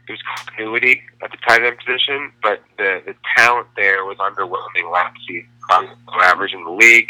there's 0.07 0.23
continuity 0.37 1.01
at 1.21 1.31
the 1.31 1.37
tight 1.45 1.63
end 1.63 1.77
position, 1.79 2.31
but 2.41 2.63
the 2.77 3.01
the 3.05 3.15
talent 3.35 3.67
there 3.75 4.05
was 4.05 4.17
underwhelming 4.19 4.89
last 4.89 5.17
season, 5.27 5.49
average 6.21 6.53
in 6.53 6.63
the 6.63 6.71
league. 6.71 7.09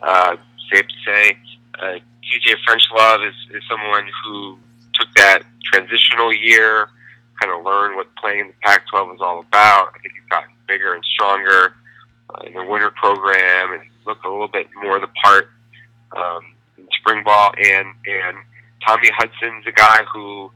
Uh, 0.00 0.36
safe 0.72 0.86
to 0.86 0.94
say. 1.04 1.36
Uh, 1.78 1.98
TJ 2.22 2.56
Frenchlove 2.66 3.28
is, 3.28 3.34
is 3.54 3.62
someone 3.68 4.08
who 4.24 4.58
took 4.94 5.12
that 5.14 5.42
transitional 5.72 6.32
year, 6.32 6.88
kind 7.40 7.52
of 7.52 7.64
learned 7.64 7.96
what 7.96 8.08
playing 8.16 8.40
in 8.40 8.46
the 8.48 8.54
Pac-12 8.62 9.08
was 9.08 9.18
all 9.20 9.40
about. 9.40 9.88
I 9.94 9.98
think 10.02 10.14
he's 10.14 10.28
gotten 10.30 10.50
bigger 10.68 10.94
and 10.94 11.04
stronger 11.04 11.74
uh, 12.30 12.46
in 12.46 12.54
the 12.54 12.64
winter 12.64 12.90
program 12.90 13.72
and 13.72 13.82
looked 14.06 14.24
a 14.24 14.30
little 14.30 14.48
bit 14.48 14.68
more 14.82 15.00
the 15.00 15.08
part 15.24 15.50
um, 16.16 16.54
in 16.78 16.86
spring 17.00 17.22
ball. 17.24 17.52
And 17.58 17.88
and 18.06 18.36
Tommy 18.86 19.10
Hudson's 19.16 19.66
a 19.66 19.72
guy 19.72 20.02
who 20.12 20.50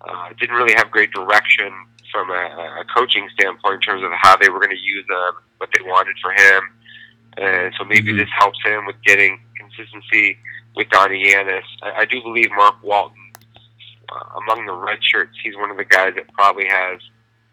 uh, 0.00 0.30
didn't 0.38 0.56
really 0.56 0.74
have 0.74 0.90
great 0.90 1.12
direction 1.12 1.72
from 2.10 2.30
a, 2.30 2.80
a 2.80 2.84
coaching 2.94 3.28
standpoint 3.34 3.74
in 3.74 3.80
terms 3.80 4.02
of 4.04 4.10
how 4.20 4.36
they 4.36 4.48
were 4.48 4.58
going 4.58 4.76
to 4.76 4.82
use 4.82 5.04
him, 5.08 5.34
what 5.58 5.70
they 5.72 5.82
wanted 5.82 6.16
for 6.20 6.32
him. 6.32 6.62
And 7.38 7.72
so 7.78 7.84
maybe 7.84 8.10
mm-hmm. 8.10 8.18
this 8.18 8.28
helps 8.38 8.58
him 8.64 8.84
with 8.86 8.96
getting 9.04 9.40
consistency 9.74 10.38
with 10.76 10.88
Donnie 10.90 11.26
Yantis. 11.26 11.62
I, 11.82 12.02
I 12.02 12.04
do 12.04 12.22
believe 12.22 12.50
Mark 12.54 12.82
Walton, 12.82 13.16
uh, 14.08 14.40
among 14.40 14.66
the 14.66 14.72
red 14.72 14.98
shirts, 15.02 15.36
he's 15.42 15.56
one 15.56 15.70
of 15.70 15.76
the 15.76 15.84
guys 15.84 16.14
that 16.16 16.32
probably 16.32 16.66
has 16.68 17.00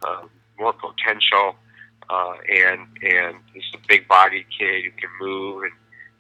uh, 0.04 0.24
more 0.60 0.74
potential. 0.74 1.56
Uh, 2.10 2.34
and 2.50 2.88
and 3.04 3.36
he's 3.54 3.64
a 3.76 3.78
big 3.88 4.08
body 4.08 4.44
kid 4.58 4.84
who 4.84 4.92
can 4.92 5.10
move 5.22 5.62
and, 5.64 5.72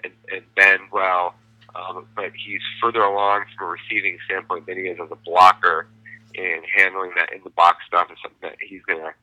and, 0.04 0.14
and 0.32 0.56
bend 0.56 0.82
well. 0.92 1.34
Um, 1.74 2.06
but 2.16 2.32
he's 2.36 2.62
further 2.82 3.02
along 3.02 3.46
from 3.58 3.68
a 3.68 3.72
receiving 3.72 4.18
standpoint 4.26 4.68
than 4.68 4.78
he 4.78 4.84
is 4.84 5.00
as 5.04 5.10
a 5.12 5.16
blocker, 5.16 5.88
and 6.36 6.64
handling 6.76 7.12
that 7.16 7.34
in 7.34 7.42
the 7.44 7.50
box 7.52 7.78
stuff 7.88 8.08
is 8.12 8.18
something 8.22 8.38
that 8.42 8.58
he's 8.62 8.82
going 8.84 9.00
to 9.00 9.14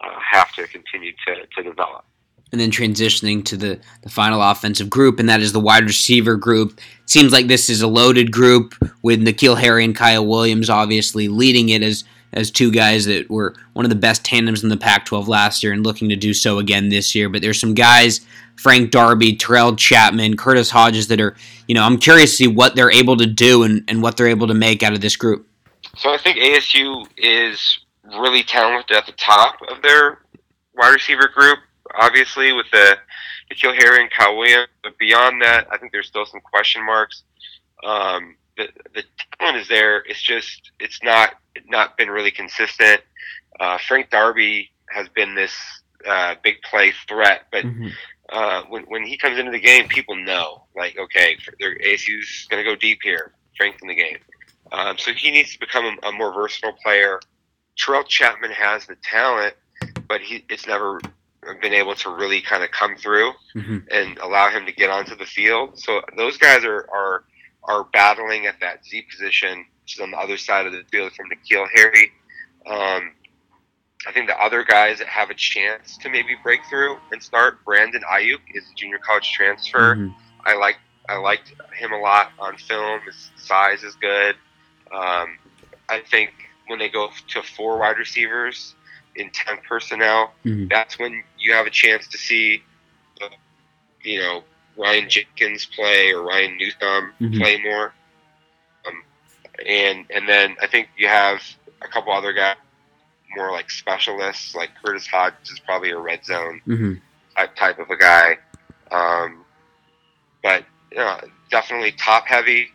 uh, 0.00 0.18
have 0.30 0.52
to 0.52 0.66
continue 0.68 1.12
to, 1.26 1.46
to 1.56 1.62
develop 1.62 2.04
and 2.52 2.60
then 2.60 2.70
transitioning 2.70 3.44
to 3.46 3.56
the, 3.56 3.80
the 4.02 4.10
final 4.10 4.42
offensive 4.42 4.90
group, 4.90 5.18
and 5.18 5.28
that 5.28 5.40
is 5.40 5.52
the 5.52 5.60
wide 5.60 5.84
receiver 5.84 6.36
group. 6.36 6.78
seems 7.06 7.32
like 7.32 7.46
this 7.46 7.70
is 7.70 7.80
a 7.80 7.88
loaded 7.88 8.30
group 8.30 8.74
with 9.02 9.20
N'Keal 9.20 9.58
Harry 9.58 9.84
and 9.84 9.96
Kyle 9.96 10.26
Williams 10.26 10.68
obviously 10.68 11.28
leading 11.28 11.70
it 11.70 11.82
as 11.82 12.04
as 12.34 12.50
two 12.50 12.70
guys 12.70 13.04
that 13.04 13.28
were 13.28 13.54
one 13.74 13.84
of 13.84 13.90
the 13.90 13.94
best 13.94 14.24
tandems 14.24 14.62
in 14.62 14.70
the 14.70 14.76
Pac-12 14.76 15.26
last 15.28 15.62
year 15.62 15.72
and 15.72 15.84
looking 15.84 16.08
to 16.08 16.16
do 16.16 16.32
so 16.32 16.58
again 16.58 16.88
this 16.88 17.14
year. 17.14 17.28
But 17.28 17.42
there's 17.42 17.60
some 17.60 17.74
guys, 17.74 18.22
Frank 18.56 18.90
Darby, 18.90 19.36
Terrell 19.36 19.72
Chatman, 19.72 20.38
Curtis 20.38 20.70
Hodges, 20.70 21.08
that 21.08 21.20
are, 21.20 21.36
you 21.68 21.74
know, 21.74 21.82
I'm 21.82 21.98
curious 21.98 22.30
to 22.30 22.36
see 22.36 22.46
what 22.46 22.74
they're 22.74 22.90
able 22.90 23.16
to 23.18 23.26
do 23.26 23.64
and, 23.64 23.84
and 23.86 24.02
what 24.02 24.16
they're 24.16 24.28
able 24.28 24.46
to 24.46 24.54
make 24.54 24.82
out 24.82 24.94
of 24.94 25.02
this 25.02 25.16
group. 25.16 25.46
So 25.96 26.12
I 26.12 26.16
think 26.16 26.38
ASU 26.38 27.06
is 27.18 27.80
really 28.18 28.42
talented 28.42 28.96
at 28.96 29.04
the 29.04 29.12
top 29.12 29.56
of 29.68 29.82
their 29.82 30.20
wide 30.74 30.94
receiver 30.94 31.28
group, 31.28 31.58
obviously 31.98 32.52
with 32.52 32.66
the 32.72 32.96
N'Keal 33.52 33.74
Harry 33.80 34.00
and 34.02 34.10
Kyle 34.10 34.36
Williams. 34.36 34.68
But 34.82 34.98
beyond 34.98 35.42
that, 35.42 35.66
I 35.70 35.78
think 35.78 35.92
there's 35.92 36.06
still 36.08 36.26
some 36.26 36.40
question 36.40 36.84
marks. 36.84 37.22
Um, 37.84 38.36
the 38.56 38.68
the 38.94 39.02
talent 39.38 39.58
is 39.58 39.68
there. 39.68 40.02
It's 40.06 40.22
just 40.22 40.70
it's 40.80 41.02
not 41.02 41.34
not 41.68 41.96
been 41.96 42.10
really 42.10 42.30
consistent. 42.30 43.00
Uh, 43.60 43.78
Frank 43.86 44.10
Darby 44.10 44.70
has 44.90 45.08
been 45.08 45.34
this 45.34 45.52
uh, 46.06 46.34
big 46.42 46.60
play 46.62 46.92
threat, 47.08 47.42
but 47.50 47.64
Mm-hmm. 47.64 47.88
uh, 48.30 48.62
when 48.68 48.82
when 48.84 49.04
he 49.04 49.16
comes 49.16 49.38
into 49.38 49.50
the 49.52 49.60
game, 49.60 49.88
people 49.88 50.16
know 50.16 50.64
like 50.76 50.96
okay, 50.98 51.36
their 51.60 51.76
ASU's 51.78 52.46
going 52.50 52.62
to 52.64 52.68
go 52.70 52.76
deep 52.76 52.98
here. 53.02 53.32
Frank's 53.56 53.82
in 53.82 53.88
the 53.88 53.94
game, 53.94 54.18
um, 54.72 54.96
so 54.98 55.12
he 55.12 55.30
needs 55.30 55.52
to 55.52 55.60
become 55.60 55.84
a, 56.02 56.08
a 56.08 56.12
more 56.12 56.32
versatile 56.32 56.72
player. 56.82 57.20
Terrell 57.76 58.04
Chatman 58.04 58.50
has 58.52 58.86
the 58.86 58.96
talent, 59.02 59.54
but 60.08 60.20
he 60.20 60.44
it's 60.48 60.66
never 60.66 61.00
been 61.60 61.74
able 61.74 61.94
to 61.94 62.10
really 62.10 62.40
kind 62.40 62.62
of 62.62 62.70
come 62.70 62.96
through 62.96 63.32
hmm 63.52 63.78
and 63.90 64.18
allow 64.18 64.48
him 64.48 64.64
to 64.66 64.72
get 64.72 64.90
onto 64.90 65.16
the 65.16 65.26
field. 65.26 65.78
So 65.78 66.00
those 66.16 66.38
guys 66.38 66.64
are 66.64 66.88
are 66.90 67.24
are 67.64 67.84
battling 67.92 68.46
at 68.46 68.58
that 68.60 68.84
Z 68.84 69.02
position, 69.10 69.64
which 69.82 69.96
is 69.96 70.00
on 70.00 70.10
the 70.10 70.16
other 70.18 70.36
side 70.36 70.66
of 70.66 70.72
the 70.72 70.82
field 70.90 71.12
from 71.12 71.26
N'Keal 71.30 71.66
Harry. 71.74 72.12
Um, 72.66 73.12
I 74.06 74.12
think 74.12 74.28
the 74.28 74.36
other 74.40 74.64
guys 74.64 74.98
that 74.98 75.06
have 75.08 75.30
a 75.30 75.34
chance 75.34 75.96
to 75.98 76.08
maybe 76.08 76.36
break 76.42 76.60
through 76.68 76.96
and 77.12 77.22
start, 77.22 77.64
Brandon 77.64 78.02
Aiyuk 78.02 78.40
is 78.54 78.64
a 78.64 78.74
junior 78.74 78.98
college 78.98 79.30
transfer. 79.30 79.94
Mhm. 79.96 80.14
I 80.44 80.54
like 80.54 80.78
I 81.08 81.16
liked 81.16 81.52
him 81.74 81.92
a 81.92 81.98
lot 81.98 82.32
on 82.38 82.56
film. 82.56 83.00
His 83.02 83.30
size 83.36 83.82
is 83.82 83.94
good. 83.96 84.36
Um, 84.92 85.38
I 85.88 86.00
think 86.00 86.32
when 86.68 86.78
they 86.78 86.88
go 86.88 87.10
to 87.28 87.42
four 87.42 87.78
wide 87.78 87.98
receivers 87.98 88.74
in 89.16 89.30
ten 89.30 89.58
personnel, 89.68 90.32
Mhm. 90.44 90.68
that's 90.70 90.98
when 90.98 91.22
you 91.38 91.52
have 91.52 91.66
a 91.66 91.70
chance 91.70 92.06
to 92.08 92.18
see, 92.18 92.62
uh, 93.20 93.28
you 94.02 94.20
know, 94.20 94.44
Ryan 94.76 95.08
Jenkins 95.08 95.66
play 95.66 96.12
or 96.12 96.22
Ryan 96.22 96.56
Newsome 96.56 97.12
Mhm. 97.20 97.38
play 97.38 97.58
more. 97.58 97.92
Um, 98.86 99.04
and 99.66 100.06
and 100.10 100.28
then 100.28 100.56
I 100.62 100.66
think 100.66 100.88
you 100.96 101.08
have 101.08 101.42
a 101.82 101.88
couple 101.88 102.12
other 102.12 102.32
guys 102.32 102.56
more 103.36 103.50
like 103.52 103.70
specialists, 103.70 104.54
like 104.54 104.70
Curtis 104.82 105.06
Hodges 105.06 105.50
is 105.50 105.60
probably 105.60 105.90
a 105.90 105.98
red 105.98 106.24
zone 106.24 106.60
Mhm. 106.66 107.00
type 107.36 107.56
type 107.56 107.78
of 107.78 107.90
a 107.90 107.96
guy. 107.96 108.38
Um, 108.90 109.44
but 110.42 110.64
you 110.90 110.98
know, 110.98 111.20
definitely 111.50 111.92
top 111.92 112.26
heavy, 112.26 112.70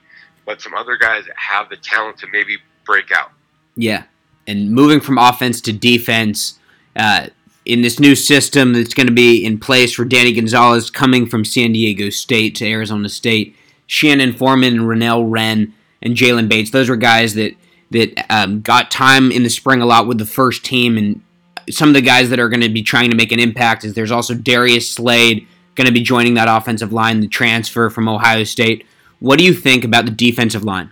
but 0.45 0.61
some 0.61 0.73
other 0.73 0.97
guys 0.97 1.25
that 1.25 1.37
have 1.37 1.69
the 1.69 1.77
talent 1.77 2.17
to 2.19 2.27
maybe 2.27 2.57
break 2.85 3.11
out. 3.11 3.31
Yeah, 3.75 4.03
and 4.47 4.71
moving 4.71 4.99
from 4.99 5.17
offense 5.17 5.61
to 5.61 5.73
defense 5.73 6.57
uh, 6.95 7.27
in 7.65 7.81
this 7.81 7.99
new 7.99 8.15
system 8.15 8.73
that's 8.73 8.93
going 8.93 9.07
to 9.07 9.13
be 9.13 9.45
in 9.45 9.59
place 9.59 9.93
for 9.93 10.05
Danny 10.05 10.31
Gonzalez 10.31 10.89
coming 10.89 11.27
from 11.27 11.43
San 11.43 11.73
Diego 11.73 12.09
State 12.09 12.55
to 12.55 12.65
Arizona 12.65 13.09
State. 13.09 13.55
Shannon 13.87 14.33
Forman 14.33 14.75
and 14.75 14.83
Renell 14.83 15.29
Wren 15.29 15.73
and 16.01 16.15
Jalen 16.15 16.49
Bates. 16.49 16.71
Those 16.71 16.89
were 16.89 16.97
guys 16.97 17.33
that 17.35 17.53
that 17.89 18.25
um, 18.29 18.61
got 18.61 18.91
time 18.91 19.31
in 19.31 19.43
the 19.43 19.49
spring 19.49 19.81
a 19.81 19.85
lot 19.85 20.07
with 20.07 20.17
the 20.17 20.25
first 20.25 20.65
team, 20.65 20.97
and 20.97 21.21
some 21.69 21.87
of 21.87 21.93
the 21.93 22.01
guys 22.01 22.29
that 22.29 22.39
are 22.39 22.49
going 22.49 22.61
to 22.61 22.69
be 22.69 22.83
trying 22.83 23.09
to 23.11 23.15
make 23.15 23.31
an 23.31 23.39
impact 23.39 23.85
is 23.85 23.93
there's 23.93 24.11
also 24.11 24.33
Darius 24.33 24.91
Slade 24.91 25.47
going 25.75 25.87
to 25.87 25.93
be 25.93 26.01
joining 26.01 26.33
that 26.33 26.49
offensive 26.49 26.91
line, 26.91 27.21
the 27.21 27.27
transfer 27.27 27.89
from 27.89 28.09
Ohio 28.09 28.43
State. 28.43 28.85
What 29.19 29.39
do 29.39 29.45
you 29.45 29.53
think 29.53 29.85
about 29.85 30.05
the 30.05 30.11
defensive 30.11 30.63
line? 30.63 30.89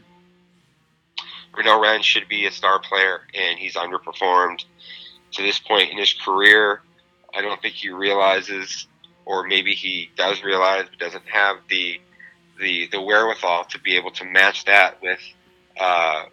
Renell 1.55 1.81
Wren 1.81 2.01
should 2.01 2.27
be 2.27 2.45
a 2.45 2.51
star 2.51 2.79
player, 2.79 3.21
and 3.33 3.57
he's 3.57 3.75
underperformed 3.75 4.63
to 5.31 5.41
this 5.41 5.59
point 5.59 5.91
in 5.91 5.97
his 5.97 6.13
career. 6.13 6.81
I 7.33 7.41
don't 7.41 7.61
think 7.61 7.75
he 7.75 7.89
realizes, 7.89 8.87
or 9.25 9.45
maybe 9.47 9.73
he 9.73 10.09
does 10.15 10.43
realize, 10.43 10.85
but 10.89 10.99
doesn't 10.99 11.27
have 11.27 11.57
the 11.69 11.99
the 12.59 12.87
the 12.91 13.01
wherewithal 13.01 13.65
to 13.65 13.79
be 13.79 13.95
able 13.95 14.11
to 14.11 14.25
match 14.25 14.65
that 14.65 15.01
with 15.01 15.19
uh, 15.79 16.25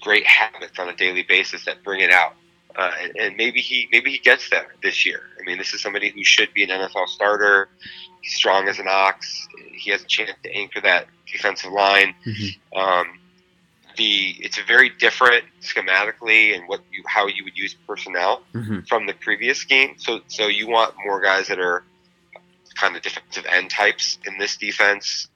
great 0.00 0.26
habits 0.26 0.78
on 0.78 0.88
a 0.88 0.96
daily 0.96 1.22
basis 1.22 1.64
that 1.66 1.82
bring 1.84 2.00
it 2.00 2.10
out. 2.10 2.34
Uh, 2.76 2.90
and, 3.02 3.16
and 3.18 3.36
maybe 3.36 3.60
he 3.60 3.88
maybe 3.92 4.10
he 4.10 4.18
gets 4.18 4.48
there 4.50 4.68
this 4.82 5.04
year. 5.04 5.22
I 5.38 5.44
mean, 5.44 5.58
this 5.58 5.74
is 5.74 5.82
somebody 5.82 6.10
who 6.10 6.24
should 6.24 6.52
be 6.54 6.62
an 6.62 6.70
NFL 6.70 7.08
starter. 7.08 7.68
He's 8.22 8.34
strong 8.34 8.68
as 8.68 8.78
an 8.78 8.86
ox. 8.88 9.48
He 9.72 9.90
has 9.90 10.02
a 10.02 10.06
chance 10.06 10.32
to 10.42 10.52
anchor 10.54 10.80
that 10.82 11.06
defensive 11.30 11.72
line. 11.72 12.14
Um, 12.74 13.19
the 14.00 14.34
it's 14.44 14.58
a 14.58 14.62
very 14.64 14.88
different 14.88 15.44
schematically 15.60 16.54
and 16.54 16.66
what 16.68 16.80
you 16.90 17.02
how 17.06 17.26
you 17.26 17.44
would 17.44 17.56
use 17.56 17.74
personnel 17.86 18.42
Mm-hmm. 18.54 18.80
from 18.88 19.06
the 19.06 19.12
previous 19.14 19.58
scheme. 19.58 19.94
So 19.98 20.20
so 20.28 20.46
you 20.48 20.66
want 20.68 20.94
more 21.04 21.20
guys 21.20 21.46
that 21.48 21.60
are 21.60 21.84
kind 22.74 22.96
of 22.96 23.02
defensive 23.02 23.44
end 23.46 23.70
types 23.70 24.18
in 24.26 24.38
this 24.38 24.56
defense, 24.56 25.28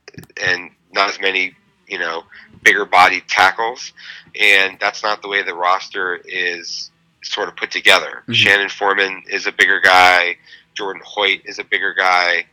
and 0.42 0.70
not 0.92 1.10
as 1.10 1.20
many 1.20 1.54
you 1.86 1.98
know 1.98 2.24
bigger 2.62 2.84
bodied 2.86 3.28
tackles. 3.28 3.92
And 4.40 4.78
that's 4.80 5.02
not 5.02 5.20
the 5.22 5.28
way 5.28 5.42
the 5.42 5.54
roster 5.54 6.16
is 6.24 6.90
sort 7.22 7.48
of 7.48 7.56
put 7.56 7.70
together. 7.70 8.22
Mhm. 8.28 8.34
Shannon 8.34 8.68
Forman 8.70 9.22
is 9.28 9.46
a 9.46 9.52
bigger 9.52 9.80
guy. 9.80 10.36
Jordan 10.74 11.02
Hoyt 11.04 11.42
is 11.44 11.58
a 11.58 11.64
bigger 11.64 11.92
guy. 11.94 12.46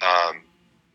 Um, 0.00 0.34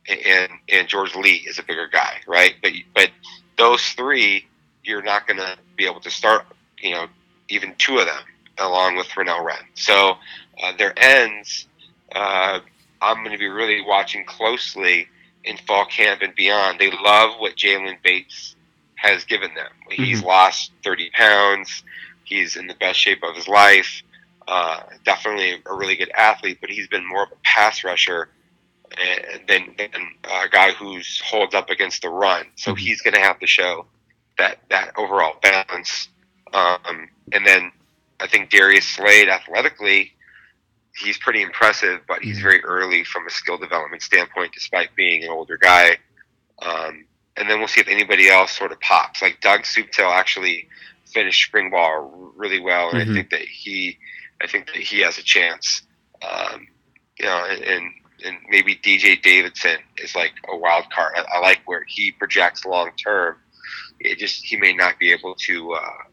and 0.07 0.49
and 0.69 0.87
George 0.87 1.15
Lea 1.15 1.43
is 1.47 1.59
a 1.59 1.63
bigger 1.63 1.87
guy, 1.87 2.21
right? 2.27 2.55
But 2.63 2.71
but 2.95 3.09
those 3.57 3.81
three, 3.99 4.47
you're 4.83 5.01
not 5.01 5.27
going 5.27 5.37
to 5.37 5.57
be 5.75 5.85
able 5.85 6.01
to 6.01 6.11
start, 6.11 6.45
you 6.79 6.91
know, 6.91 7.07
even 7.49 7.73
two 7.77 7.97
of 7.99 8.05
them 8.05 8.23
along 8.59 8.95
with 8.95 9.07
Renell 9.09 9.43
Wren. 9.43 9.57
So 9.75 10.15
uh, 10.61 10.73
their 10.77 10.93
ends, 10.97 11.67
uh, 12.13 12.59
I'm 13.01 13.17
going 13.17 13.31
to 13.31 13.37
be 13.37 13.47
really 13.47 13.81
watching 13.81 14.25
closely 14.25 15.07
in 15.43 15.57
fall 15.57 15.85
camp 15.85 16.21
and 16.21 16.33
beyond. 16.35 16.79
They 16.79 16.91
love 16.91 17.39
what 17.39 17.55
Jalen 17.55 17.97
Bates 18.03 18.55
has 18.95 19.25
given 19.25 19.53
them. 19.55 19.71
He's 19.89 20.23
lost 20.23 20.71
30 20.83 21.09
pounds. 21.11 21.83
He's 22.23 22.55
in 22.55 22.67
the 22.67 22.75
best 22.75 22.99
shape 22.99 23.23
of 23.23 23.35
his 23.35 23.47
life. 23.47 24.01
Uh, 24.47 24.81
definitely 25.03 25.61
a 25.65 25.75
really 25.75 25.95
good 25.95 26.11
athlete, 26.15 26.59
but 26.61 26.69
he's 26.69 26.87
been 26.87 27.07
more 27.07 27.23
of 27.23 27.31
a 27.31 27.35
pass 27.43 27.83
rusher 27.83 28.29
uh, 28.91 29.37
than, 29.47 29.73
than 29.77 29.89
a 30.23 30.47
guy 30.49 30.71
who's 30.71 31.19
holds 31.25 31.53
up 31.55 31.69
against 31.69 32.01
the 32.03 32.09
run. 32.09 32.45
So 32.55 32.73
Mhm. 32.73 32.79
he's 32.79 33.01
going 33.01 33.15
to 33.15 33.19
have 33.21 33.39
to 33.39 33.47
show 33.47 33.85
that 34.37 34.59
that 34.69 34.91
overall 34.97 35.35
balance. 35.41 36.09
Um, 36.53 37.09
and 37.31 37.45
then 37.45 37.71
I 38.19 38.27
think 38.27 38.49
Darius 38.49 38.87
Slade 38.87 39.27
athletically, 39.29 40.13
he's 40.95 41.17
pretty 41.17 41.41
impressive, 41.41 42.01
but 42.07 42.23
he's 42.23 42.37
Mhm. 42.39 42.43
very 42.43 42.63
early 42.63 43.03
from 43.03 43.25
a 43.27 43.29
skill 43.29 43.57
development 43.57 44.01
standpoint, 44.01 44.53
despite 44.53 44.95
being 44.95 45.23
an 45.23 45.29
older 45.29 45.57
guy. 45.57 45.97
Um, 46.61 47.05
and 47.35 47.49
then 47.49 47.59
we'll 47.59 47.67
see 47.67 47.81
if 47.81 47.87
anybody 47.87 48.29
else 48.29 48.51
sort 48.51 48.71
of 48.71 48.79
pops. 48.79 49.21
Like 49.21 49.41
Doug 49.41 49.61
Subtil 49.61 50.11
actually 50.11 50.69
finished 51.11 51.45
spring 51.47 51.69
ball 51.71 52.31
really 52.35 52.59
well, 52.59 52.89
and 52.91 52.99
Mhm. 52.99 53.11
I 53.11 53.13
think 53.15 53.29
that 53.31 53.41
he, 53.41 53.97
I 54.41 54.47
think 54.47 54.67
that 54.67 54.77
he 54.77 54.99
has 54.99 55.17
a 55.17 55.23
chance. 55.23 55.81
Um, 56.21 56.67
you 57.19 57.25
know, 57.25 57.45
and, 57.45 57.61
and 57.63 57.93
and 58.25 58.37
maybe 58.47 58.75
DJ 58.75 59.21
Davidson 59.21 59.79
is 59.97 60.15
like 60.15 60.33
a 60.47 60.55
wild 60.55 60.89
card. 60.91 61.13
I, 61.17 61.25
I 61.35 61.39
like 61.39 61.61
where 61.65 61.83
he 61.87 62.11
projects 62.11 62.63
long 62.65 62.91
term. 62.95 63.37
It 63.99 64.17
just 64.17 64.43
he 64.43 64.57
may 64.57 64.73
not 64.73 64.99
be 64.99 65.11
able 65.11 65.35
to 65.35 65.73
uh, 65.73 66.03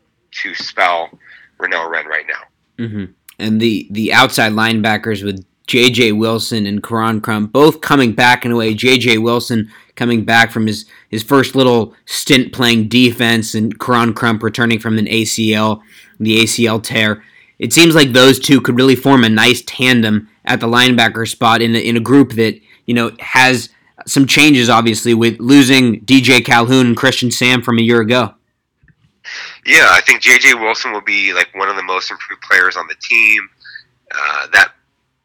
to 0.42 0.54
spell 0.54 1.10
Renell 1.58 1.90
Wren 1.90 2.06
right 2.06 2.26
now. 2.28 2.86
hmm 2.86 3.04
And 3.38 3.60
the 3.60 3.88
the 3.90 4.12
outside 4.12 4.52
linebackers 4.52 5.24
with 5.24 5.44
J.J. 5.70 6.12
Wilson 6.12 6.66
and 6.66 6.82
Koron 6.82 7.22
Crump 7.22 7.52
both 7.52 7.80
coming 7.80 8.12
back 8.12 8.44
in 8.44 8.50
a 8.50 8.56
way. 8.56 8.74
J.J. 8.74 9.18
Wilson 9.18 9.70
coming 9.94 10.24
back 10.24 10.50
from 10.50 10.66
his, 10.66 10.84
his 11.10 11.22
first 11.22 11.54
little 11.54 11.94
stint 12.06 12.52
playing 12.52 12.88
defense, 12.88 13.54
and 13.54 13.78
Koron 13.78 14.12
Crump 14.12 14.42
returning 14.42 14.80
from 14.80 14.98
an 14.98 15.06
ACL, 15.06 15.80
the 16.18 16.38
ACL 16.38 16.82
tear. 16.82 17.22
It 17.60 17.72
seems 17.72 17.94
like 17.94 18.10
those 18.10 18.40
two 18.40 18.60
could 18.60 18.74
really 18.74 18.96
form 18.96 19.22
a 19.22 19.28
nice 19.28 19.62
tandem 19.64 20.28
at 20.44 20.58
the 20.58 20.66
linebacker 20.66 21.28
spot 21.28 21.62
in 21.62 21.76
a, 21.76 21.78
in 21.78 21.96
a 21.96 22.00
group 22.00 22.32
that 22.32 22.58
you 22.86 22.94
know 22.94 23.12
has 23.20 23.68
some 24.10 24.26
changes, 24.26 24.68
obviously, 24.68 25.14
with 25.14 25.38
losing 25.40 26.00
DJ 26.00 26.44
Calhoun 26.44 26.88
and 26.88 26.96
Christian 26.96 27.30
Sam 27.30 27.62
from 27.62 27.78
a 27.78 27.82
year 27.82 28.00
ago. 28.00 28.34
Yeah, 29.66 29.88
I 29.90 30.00
think 30.00 30.22
JJ 30.22 30.60
Wilson 30.60 30.92
will 30.92 31.02
be 31.02 31.32
like 31.32 31.54
one 31.54 31.68
of 31.68 31.76
the 31.76 31.82
most 31.82 32.10
improved 32.10 32.42
players 32.42 32.76
on 32.76 32.86
the 32.88 32.96
team. 33.00 33.48
Uh, 34.12 34.46
that 34.52 34.72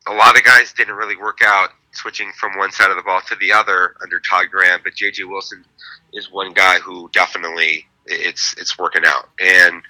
a 0.08 0.14
lot 0.14 0.38
of 0.38 0.44
guys 0.44 0.74
didn't 0.74 0.96
really 0.96 1.16
work 1.18 1.40
out 1.44 1.70
switching 1.92 2.32
from 2.38 2.58
one 2.58 2.72
side 2.72 2.92
of 2.92 2.98
the 2.98 3.04
ball 3.04 3.22
to 3.22 3.36
the 3.38 3.52
other 3.52 3.96
under 4.02 4.20
Todd 4.20 4.48
Graham, 4.52 4.82
but 4.84 4.94
JJ 4.94 5.28
Wilson 5.28 5.66
is 6.14 6.32
one 6.32 6.54
guy 6.54 6.80
who 6.80 7.10
definitely 7.14 7.86
it's 8.06 8.54
it's 8.58 8.78
working 8.78 9.04
out, 9.06 9.30
and 9.40 9.82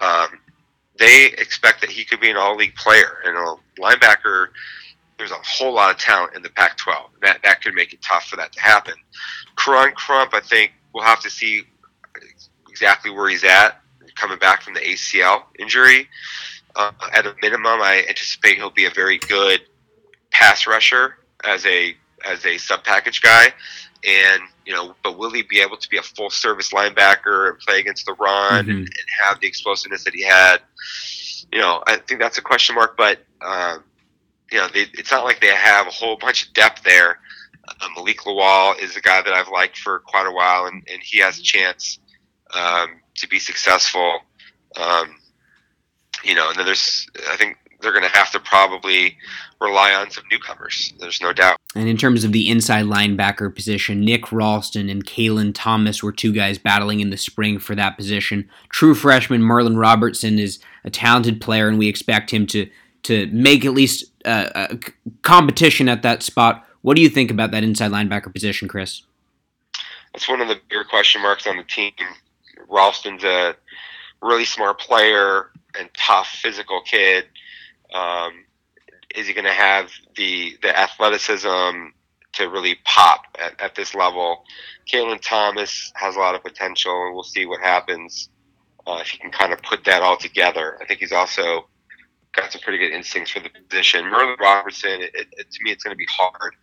um, 0.00 0.28
they 0.98 1.26
expect 1.38 1.80
that 1.80 1.90
he 1.90 2.04
could 2.04 2.20
be 2.20 2.30
an 2.30 2.36
all 2.36 2.56
league 2.56 2.74
player 2.76 3.18
and 3.24 3.36
a 3.36 3.54
linebacker. 3.80 4.48
There's 5.18 5.30
a 5.30 5.38
whole 5.42 5.74
lot 5.74 5.90
of 5.90 5.98
talent 5.98 6.34
in 6.34 6.42
the 6.42 6.50
Pac-12. 6.50 6.94
That 7.22 7.40
that 7.42 7.62
could 7.62 7.74
make 7.74 7.92
it 7.92 8.00
tough 8.02 8.26
for 8.26 8.36
that 8.36 8.52
to 8.52 8.60
happen. 8.60 8.94
Koron 9.56 9.94
Crump, 9.94 10.34
I 10.34 10.40
think 10.40 10.72
we'll 10.92 11.04
have 11.04 11.20
to 11.20 11.30
see 11.30 11.64
exactly 12.68 13.10
where 13.10 13.28
he's 13.28 13.44
at. 13.44 13.80
coming 14.14 14.38
back 14.38 14.62
from 14.62 14.74
the 14.74 14.80
ACL 14.80 15.42
injury. 15.58 16.08
Uh, 16.74 16.92
at 17.12 17.26
a 17.26 17.34
minimum, 17.40 17.80
I 17.82 18.04
anticipate 18.08 18.56
he'll 18.56 18.70
be 18.70 18.84
a 18.84 18.90
very 18.90 19.18
good 19.18 19.62
pass 20.30 20.66
rusher 20.66 21.16
as 21.44 21.64
a 21.66 21.96
as 22.24 22.44
a 22.44 22.58
sub 22.58 22.84
package 22.84 23.22
guy, 23.22 23.46
and 24.06 24.42
you 24.66 24.74
know, 24.74 24.94
but 25.02 25.18
will 25.18 25.30
he 25.30 25.42
be 25.42 25.60
able 25.60 25.76
to 25.76 25.88
be 25.88 25.96
a 25.96 26.02
full 26.02 26.28
service 26.28 26.72
linebacker 26.72 27.50
and 27.50 27.58
play 27.60 27.80
against 27.80 28.04
the 28.04 28.14
run 28.14 28.64
mm-hmm. 28.64 28.70
and, 28.70 28.78
and, 28.80 29.06
have 29.22 29.40
the 29.40 29.46
explosiveness 29.46 30.04
that 30.04 30.14
he 30.14 30.22
had? 30.22 30.58
You 31.52 31.60
know, 31.60 31.82
I 31.86 31.96
think 31.96 32.20
that's 32.20 32.36
a 32.38 32.42
question 32.42 32.74
mark. 32.74 32.96
But 32.96 33.20
um, 33.40 33.84
you 34.50 34.58
know, 34.58 34.68
they, 34.68 34.86
it's 34.94 35.10
not 35.10 35.24
like 35.24 35.40
they 35.40 35.48
have 35.48 35.86
a 35.86 35.90
whole 35.90 36.16
bunch 36.16 36.46
of 36.46 36.52
depth 36.52 36.82
there. 36.82 37.18
Uh, 37.68 37.88
Malik 37.96 38.18
Lawal 38.20 38.78
is 38.80 38.96
a 38.96 39.00
guy 39.00 39.22
that 39.22 39.32
I've 39.32 39.48
liked 39.48 39.78
for 39.78 40.00
quite 40.00 40.26
a 40.26 40.32
while, 40.32 40.66
and, 40.66 40.86
and 40.92 41.02
he 41.02 41.18
has 41.18 41.38
a 41.38 41.42
chance 41.42 41.98
um, 42.54 43.00
to 43.16 43.28
be 43.28 43.38
successful. 43.38 44.20
Um, 44.76 45.16
you 46.22 46.34
know, 46.34 46.48
and 46.48 46.58
then 46.58 46.66
there's, 46.66 47.06
I 47.30 47.36
think 47.36 47.56
they're 47.80 47.92
going 47.92 48.04
to 48.04 48.16
have 48.16 48.30
to 48.32 48.40
probably 48.40 49.16
rely 49.60 49.94
on 49.94 50.10
some 50.10 50.24
newcomers. 50.30 50.94
There's 50.98 51.20
no 51.20 51.32
doubt. 51.32 51.56
And 51.74 51.88
in 51.88 51.96
terms 51.96 52.24
of 52.24 52.32
the 52.32 52.48
inside 52.48 52.86
linebacker 52.86 53.54
position, 53.54 54.00
Nick 54.00 54.32
Ralston 54.32 54.88
and 54.88 55.04
Kalen 55.04 55.52
Thomas 55.54 56.02
were 56.02 56.12
two 56.12 56.32
guys 56.32 56.58
battling 56.58 57.00
in 57.00 57.10
the 57.10 57.16
spring 57.16 57.58
for 57.58 57.74
that 57.74 57.96
position. 57.96 58.48
True 58.70 58.94
freshman 58.94 59.42
Merlin 59.42 59.76
Robertson 59.76 60.38
is 60.38 60.58
a 60.84 60.90
talented 60.90 61.40
player, 61.40 61.68
and 61.68 61.78
we 61.78 61.88
expect 61.88 62.30
him 62.30 62.46
to 62.48 62.68
to 63.02 63.26
make 63.28 63.64
at 63.64 63.72
least 63.72 64.04
uh, 64.26 64.76
competition 65.22 65.88
at 65.88 66.02
that 66.02 66.22
spot. 66.22 66.64
What 66.82 66.96
do 66.96 67.02
you 67.02 67.08
think 67.08 67.30
about 67.30 67.50
that 67.50 67.64
inside 67.64 67.90
linebacker 67.90 68.32
position, 68.32 68.68
Chris? 68.68 69.02
That's 70.12 70.28
one 70.28 70.40
of 70.40 70.48
the 70.48 70.60
bigger 70.68 70.84
question 70.84 71.22
marks 71.22 71.46
on 71.46 71.56
the 71.56 71.64
team. 71.64 71.92
Ralston's 72.68 73.24
a 73.24 73.54
really 74.22 74.44
smart 74.44 74.78
player 74.78 75.50
and 75.78 75.88
tough 75.96 76.28
physical 76.28 76.80
kid. 76.82 77.26
Um, 77.94 78.44
is 79.14 79.26
he 79.26 79.34
going 79.34 79.46
to 79.46 79.52
have 79.52 79.90
the 80.16 80.56
the 80.62 80.78
athleticism 80.78 81.48
to 82.32 82.48
really 82.48 82.76
pop 82.84 83.22
at, 83.38 83.60
at 83.60 83.74
this 83.74 83.94
level? 83.94 84.44
Kalen 84.90 85.20
Thomas 85.20 85.92
has 85.96 86.16
a 86.16 86.18
lot 86.18 86.34
of 86.34 86.42
potential, 86.42 87.06
and 87.06 87.14
we'll 87.14 87.24
see 87.24 87.46
what 87.46 87.60
happens 87.60 88.28
uh, 88.86 88.98
if 89.00 89.08
he 89.08 89.18
can 89.18 89.30
kind 89.30 89.52
of 89.52 89.62
put 89.62 89.84
that 89.84 90.02
all 90.02 90.16
together. 90.16 90.78
I 90.80 90.86
think 90.86 91.00
he's 91.00 91.12
also 91.12 91.68
got 92.36 92.52
some 92.52 92.60
pretty 92.60 92.78
good 92.78 92.92
instincts 92.92 93.30
for 93.30 93.40
the 93.40 93.50
position. 93.50 94.04
Merlin 94.04 94.36
Robertson, 94.38 95.02
it, 95.02 95.10
it, 95.14 95.50
to 95.50 95.58
me, 95.62 95.72
it's 95.72 95.82
going 95.82 95.94
to 95.94 95.98
be 95.98 96.06
hard 96.10 96.54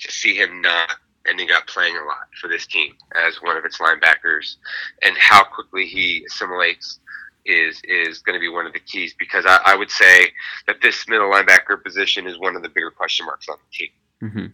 to 0.00 0.12
see 0.12 0.34
him 0.34 0.60
not 0.60 0.96
ending 1.28 1.50
up 1.52 1.66
playing 1.66 1.96
a 1.96 2.04
lot 2.04 2.28
for 2.40 2.48
this 2.48 2.66
team 2.66 2.92
as 3.26 3.36
one 3.42 3.56
of 3.56 3.64
its 3.64 3.78
linebackers, 3.78 4.56
and 5.02 5.16
how 5.16 5.44
quickly 5.44 5.86
he 5.86 6.24
assimilates 6.28 6.98
is 7.46 7.80
is 7.84 8.18
going 8.18 8.34
to 8.34 8.40
be 8.40 8.48
one 8.48 8.66
of 8.66 8.72
the 8.72 8.80
keys 8.80 9.14
because 9.18 9.46
I, 9.46 9.60
I, 9.64 9.74
would 9.74 9.90
say 9.90 10.28
that 10.66 10.82
this 10.82 11.08
middle 11.08 11.30
linebacker 11.30 11.82
position 11.82 12.26
is 12.26 12.38
one 12.38 12.54
of 12.54 12.62
the 12.62 12.68
bigger 12.68 12.90
question 12.90 13.24
marks 13.24 13.48
on 13.48 13.56
the 13.56 13.76
team. 13.78 13.88
Mm-hmm. 14.22 14.46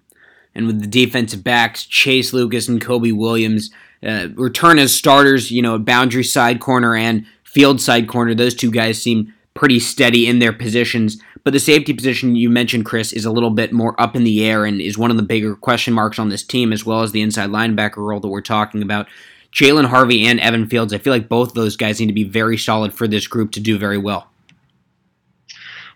And 0.54 0.66
with 0.68 0.80
the 0.80 0.86
defensive 0.86 1.42
backs, 1.42 1.84
Chase 1.84 2.32
Lucas 2.32 2.68
and 2.68 2.80
Kobe 2.80 3.10
Williams 3.10 3.70
uh, 4.02 4.28
return 4.34 4.78
as 4.78 4.94
starters, 4.94 5.50
you 5.50 5.62
know, 5.62 5.78
boundary 5.78 6.24
side 6.24 6.60
corner 6.60 6.94
and 6.94 7.26
field 7.42 7.80
side 7.80 8.08
corner. 8.08 8.34
Those 8.34 8.54
two 8.54 8.70
guys 8.70 9.02
seem 9.02 9.34
pretty 9.56 9.80
steady 9.80 10.26
in 10.26 10.38
their 10.38 10.52
positions. 10.52 11.20
But 11.44 11.52
the 11.52 11.60
safety 11.60 11.92
position 11.92 12.36
you 12.36 12.50
mentioned, 12.50 12.84
Chris, 12.84 13.12
is 13.12 13.24
a 13.24 13.30
little 13.30 13.50
bit 13.50 13.72
more 13.72 14.00
up 14.00 14.16
in 14.16 14.24
the 14.24 14.44
air 14.44 14.64
and 14.64 14.80
is 14.80 14.98
one 14.98 15.10
of 15.10 15.16
the 15.16 15.22
bigger 15.22 15.54
question 15.54 15.94
marks 15.94 16.18
on 16.18 16.28
this 16.28 16.42
team, 16.42 16.72
as 16.72 16.84
well 16.84 17.02
as 17.02 17.12
the 17.12 17.22
inside 17.22 17.50
linebacker 17.50 17.98
role 17.98 18.20
that 18.20 18.28
we're 18.28 18.40
talking 18.40 18.82
about. 18.82 19.06
Jalen 19.52 19.86
Harvey 19.86 20.26
and 20.26 20.38
Evan 20.40 20.66
Fields, 20.66 20.92
I 20.92 20.98
feel 20.98 21.12
like 21.12 21.28
both 21.28 21.48
of 21.48 21.54
those 21.54 21.76
guys 21.76 21.98
need 22.00 22.08
to 22.08 22.12
be 22.12 22.24
very 22.24 22.58
solid 22.58 22.92
for 22.92 23.08
this 23.08 23.26
group 23.26 23.52
to 23.52 23.60
do 23.60 23.78
very 23.78 23.96
well. 23.96 24.28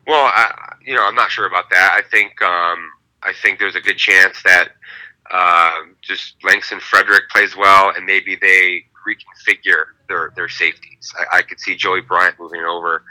Well, 0.06 0.30
I, 0.34 0.76
you 0.84 0.94
know, 0.94 1.04
I'm 1.04 1.14
not 1.14 1.30
sure 1.30 1.46
about 1.46 1.68
that. 1.70 1.92
I 1.92 2.08
think 2.08 2.40
um, 2.42 2.90
I 3.22 3.32
think 3.32 3.58
there's 3.58 3.76
a 3.76 3.80
good 3.80 3.98
chance 3.98 4.42
that 4.44 4.70
uh, 5.30 5.72
just 6.00 6.36
Langston 6.42 6.80
Frederick 6.80 7.28
plays 7.28 7.56
well, 7.56 7.92
and 7.94 8.06
maybe 8.06 8.36
they 8.40 8.84
reconfigure 9.06 9.84
their 10.08 10.32
their 10.36 10.48
safeties. 10.48 11.12
I, 11.18 11.38
I 11.38 11.42
could 11.42 11.60
see 11.60 11.76
Joey 11.76 12.00
Bryant 12.00 12.36
moving 12.38 12.62
over 12.62 13.04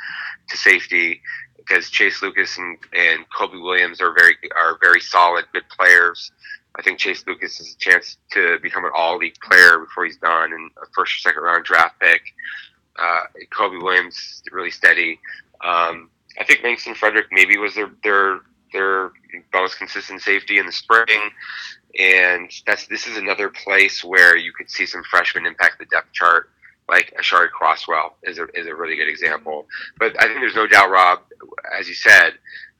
to 0.49 0.57
safety 0.57 1.21
because 1.57 1.89
Chase 1.89 2.21
Lucas 2.21 2.57
and, 2.57 2.77
and 2.93 3.25
Kobe 3.29 3.57
Williams 3.57 4.01
are 4.01 4.13
very 4.13 4.35
are 4.55 4.77
very 4.81 4.99
solid, 4.99 5.45
good 5.53 5.67
players. 5.69 6.31
I 6.77 6.81
think 6.81 6.99
Chase 6.99 7.23
Lucas 7.27 7.57
has 7.57 7.73
a 7.73 7.77
chance 7.77 8.17
to 8.31 8.57
become 8.62 8.85
an 8.85 8.91
all 8.95 9.17
league 9.17 9.35
player 9.41 9.79
before 9.79 10.05
he's 10.05 10.17
done 10.17 10.53
and 10.53 10.71
a 10.81 10.85
first 10.95 11.17
or 11.17 11.19
second 11.19 11.43
round 11.43 11.65
draft 11.65 11.99
pick. 11.99 12.21
Uh, 12.97 13.21
Kobe 13.51 13.77
Williams 13.77 14.43
really 14.51 14.71
steady. 14.71 15.19
Um, 15.63 16.09
I 16.39 16.43
think 16.43 16.63
Langston 16.63 16.95
Frederick 16.95 17.27
maybe 17.31 17.57
was 17.57 17.75
their 17.75 17.91
their 18.03 18.41
their 18.71 19.12
most 19.53 19.77
consistent 19.77 20.21
safety 20.21 20.57
in 20.57 20.65
the 20.65 20.71
spring, 20.71 21.31
and 21.99 22.51
that's 22.65 22.88
this 22.88 23.07
is 23.07 23.17
another 23.17 23.49
place 23.49 24.03
where 24.03 24.38
you 24.38 24.51
could 24.53 24.69
see 24.69 24.85
some 24.85 25.03
freshmen 25.03 25.45
impact 25.45 25.79
the 25.79 25.85
depth 25.85 26.12
chart 26.13 26.49
like 26.89 27.13
Aashari 27.19 27.47
Crosswell 27.49 28.12
is 28.23 28.39
a, 28.39 28.47
is 28.54 28.67
a 28.67 28.75
really 28.75 28.95
good 28.95 29.08
example. 29.08 29.67
But 29.97 30.19
I 30.21 30.28
think 30.28 30.39
there's 30.39 30.56
no 30.56 30.67
doubt, 30.67 30.89
Rob, 30.89 31.19
as 31.78 31.88
you 31.88 31.93
said, 31.93 32.34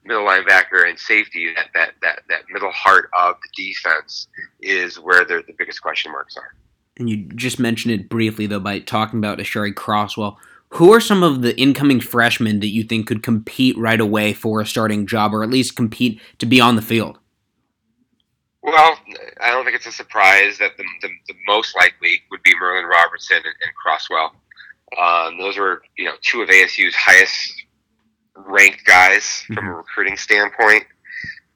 middle 0.04 0.26
linebacker 0.26 0.88
and 0.88 0.98
safety, 0.98 1.54
that, 1.56 1.68
that, 1.74 1.94
that, 2.02 2.24
that 2.30 2.42
middle 2.52 2.72
heart 2.72 3.10
of 3.18 3.36
the 3.42 3.64
defense 3.64 4.28
is 4.62 5.00
where 5.00 5.26
the, 5.26 5.44
the 5.48 5.54
biggest 5.58 5.82
question 5.82 6.12
marks 6.12 6.36
are. 6.38 6.56
And 6.98 7.10
you 7.10 7.18
just 7.36 7.60
mentioned 7.60 7.94
it 7.94 8.10
briefly, 8.10 8.46
though, 8.46 8.60
by 8.60 8.80
talking 8.80 9.20
about 9.20 9.40
Aashari 9.40 9.74
Crosswell. 9.74 10.38
Who 10.74 10.94
are 10.94 11.00
some 11.00 11.24
of 11.24 11.42
the 11.42 11.60
incoming 11.60 12.00
freshmen 12.00 12.60
that 12.60 12.68
you 12.68 12.84
think 12.84 13.08
could 13.08 13.24
compete 13.24 13.78
right 13.78 14.00
away 14.00 14.34
for 14.34 14.62
a 14.62 14.66
starting 14.66 15.08
job, 15.08 15.34
or 15.34 15.44
at 15.44 15.50
least 15.50 15.76
compete 15.76 16.22
to 16.38 16.46
be 16.46 16.62
on 16.62 16.76
the 16.76 16.82
field? 16.82 17.18
Well, 18.62 18.98
I 19.42 19.52
don't 19.52 19.64
think 19.64 19.76
it's 19.76 19.86
a 19.86 19.92
surprise 19.92 20.58
that 20.58 20.76
the, 20.78 20.84
the, 21.02 21.08
the 21.28 21.34
most 21.48 21.76
likely 21.76 22.22
would 22.30 22.44
be 22.44 22.54
Merlin 22.60 22.86
Robertson 22.86 23.38
and, 23.38 23.46
and 23.46 23.72
Crosswell. 23.76 24.32
Um, 24.98 25.38
those 25.38 25.58
were, 25.58 25.82
you 25.98 26.06
know, 26.06 26.16
two 26.22 26.42
of 26.42 26.50
ASU's 26.50 26.96
highest 26.96 27.64
ranked 28.36 28.86
guys 28.86 29.24
mm-hmm. 29.24 29.54
from 29.54 29.68
a 29.68 29.74
recruiting 29.74 30.18
standpoint, 30.18 30.84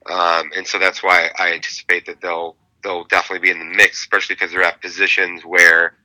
um, 0.10 0.52
and 0.56 0.68
so 0.68 0.80
that's 0.80 1.02
why 1.02 1.30
I 1.38 1.54
anticipate 1.54 2.06
that 2.06 2.22
they'll 2.22 2.56
they'll 2.84 3.06
definitely 3.06 3.48
be 3.48 3.52
in 3.52 3.60
the 3.60 3.76
mix, 3.76 4.02
especially 4.02 4.36
because 4.36 4.52
they're 4.52 4.64
at 4.64 4.82
positions 4.82 5.44
where, 5.44 5.96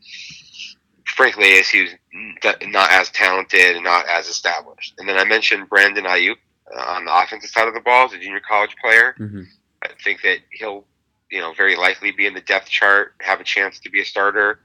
frankly, 1.07 1.45
ASU's 1.45 1.91
not 2.33 2.93
as 2.93 3.11
talented 3.11 3.75
and 3.75 3.85
not 3.85 4.09
as 4.09 4.29
established. 4.29 4.95
And 4.99 5.09
then 5.09 5.19
I 5.19 5.25
mentioned 5.25 5.69
Brandon 5.69 6.05
Aiyuk 6.05 6.37
uh, 6.75 6.81
on 6.81 7.05
the 7.05 7.15
offensive 7.15 7.51
side 7.51 7.69
of 7.69 7.75
the 7.75 7.81
ball 7.81 8.07
as 8.07 8.13
a 8.13 8.19
junior 8.19 8.41
college 8.49 8.77
player. 8.83 9.15
Mm-hmm. 9.19 9.43
I 9.91 10.03
think 10.03 10.23
that 10.23 10.39
he'll, 10.53 10.85
you 11.31 11.41
know, 11.41 11.53
very 11.53 11.77
likely 11.77 12.13
be 12.13 12.27
in 12.27 12.35
the 12.35 12.41
depth 12.41 12.69
chart, 12.69 13.15
have 13.21 13.41
a 13.41 13.45
chance 13.45 13.79
to 13.81 13.91
be 13.91 14.01
a 14.01 14.05
starter. 14.05 14.61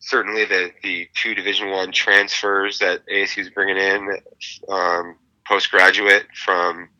Certainly, 0.00 0.44
the 0.46 0.70
the 0.82 1.08
two 1.14 1.34
Division 1.34 1.70
One 1.70 1.92
transfers 1.92 2.78
that 2.78 3.06
ASU 3.06 3.38
is 3.38 3.50
bringing 3.50 3.78
in, 3.78 4.18
um, 4.68 5.16
postgraduate 5.46 6.26
from 6.34 6.90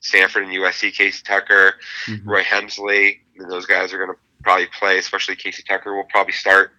Stanford 0.00 0.44
and 0.44 0.52
USC, 0.52 0.92
Casey 0.92 1.22
Tucker, 1.24 1.74
mm-hmm. 2.06 2.28
Roy 2.28 2.42
Hemsley, 2.42 3.18
and 3.36 3.50
those 3.50 3.66
guys 3.66 3.92
are 3.92 3.98
going 3.98 4.10
to 4.10 4.18
probably 4.42 4.66
play. 4.66 4.98
Especially 4.98 5.36
Casey 5.36 5.62
Tucker 5.62 5.94
will 5.94 6.06
probably 6.10 6.32
start. 6.32 6.72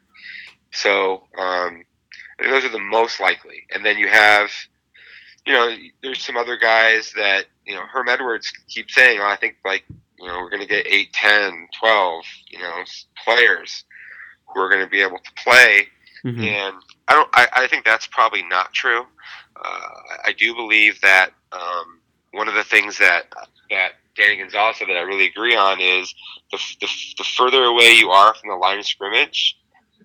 So 0.72 1.24
um, 1.38 1.84
those 2.42 2.64
are 2.66 2.70
the 2.70 2.80
most 2.80 3.20
likely. 3.20 3.66
And 3.74 3.86
then 3.86 3.98
you 3.98 4.08
have, 4.08 4.52
you 5.46 5.54
know, 5.54 5.76
there's 6.02 6.24
some 6.24 6.38
other 6.38 6.58
guys 6.58 7.12
that 7.16 7.46
you 7.70 7.76
know, 7.76 7.84
Herm 7.86 8.10
Edwards 8.10 8.52
keeps 8.68 8.96
saying, 8.96 9.20
oh, 9.22 9.28
I 9.28 9.36
think 9.36 9.58
like, 9.64 9.84
you 10.18 10.28
know, 10.28 10.40
we're 10.40 10.50
going 10.50 10.64
to 10.64 10.68
get 10.68 10.88
8, 10.88 11.14
10, 11.14 11.68
12, 11.80 12.24
you 12.50 12.60
know, 12.60 12.84
players 13.24 13.86
who 14.48 14.60
are 14.60 14.70
going 14.70 14.84
to 14.84 14.90
be 14.90 15.02
able 15.02 15.20
to 15.20 15.32
play. 15.44 15.88
Mm-hmm. 16.26 16.44
And 16.44 16.76
I 17.08 17.14
don't, 17.14 17.30
I, 17.32 17.48
I 17.54 17.68
think 17.68 17.86
that's 17.86 18.08
probably 18.08 18.42
not 18.42 18.74
true. 18.74 19.02
Uh, 19.56 19.90
I 20.26 20.34
do 20.36 20.56
believe 20.56 21.00
that 21.02 21.30
um, 21.52 22.00
one 22.32 22.48
of 22.48 22.56
the 22.56 22.64
things 22.64 22.98
that, 22.98 23.32
that 23.70 23.92
Danny 24.16 24.38
Gonzalez 24.38 24.78
said 24.78 24.88
that 24.90 24.98
I 24.98 25.02
really 25.02 25.28
agree 25.28 25.56
on 25.56 25.80
is 25.80 26.14
the, 26.52 26.58
the, 26.82 26.88
the 27.20 27.24
further 27.24 27.66
away 27.66 27.94
you 27.94 28.10
are 28.10 28.34
from 28.34 28.50
the 28.50 28.56
line 28.56 28.80
of 28.80 28.86
scrimmage, 28.88 29.60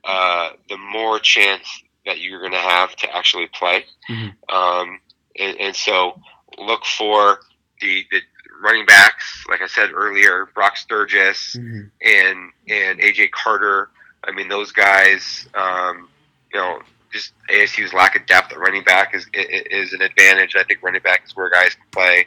uh, 0.04 0.50
the 0.68 0.76
more 0.76 1.18
chance 1.18 1.66
that 2.04 2.18
you're 2.18 2.40
going 2.40 2.52
to 2.52 2.58
have 2.58 2.94
to 2.96 3.16
actually 3.16 3.46
play. 3.46 3.86
Mm-hmm. 4.10 4.54
Um, 4.54 5.00
and, 5.40 5.58
and, 5.58 5.74
so 5.74 6.20
look 6.58 6.84
for 6.84 7.40
the 7.80 8.04
the 8.10 8.20
running 8.62 8.86
backs, 8.86 9.44
like 9.48 9.60
I 9.60 9.66
said 9.66 9.92
earlier, 9.92 10.48
Brock 10.54 10.76
Sturgis 10.76 11.56
mm-hmm. 11.56 11.86
and 12.02 12.50
and 12.68 13.00
AJ 13.00 13.30
Carter. 13.30 13.90
I 14.24 14.32
mean, 14.32 14.48
those 14.48 14.72
guys. 14.72 15.46
Um, 15.54 16.08
you 16.52 16.60
know, 16.60 16.80
just 17.12 17.32
ASU's 17.48 17.92
lack 17.92 18.16
of 18.16 18.26
depth 18.26 18.52
at 18.52 18.58
running 18.58 18.84
back 18.84 19.14
is 19.14 19.26
is 19.34 19.92
an 19.92 20.02
advantage. 20.02 20.56
I 20.56 20.64
think 20.64 20.82
running 20.82 21.02
back 21.02 21.22
is 21.24 21.36
where 21.36 21.50
guys 21.50 21.74
can 21.74 21.84
play 21.92 22.26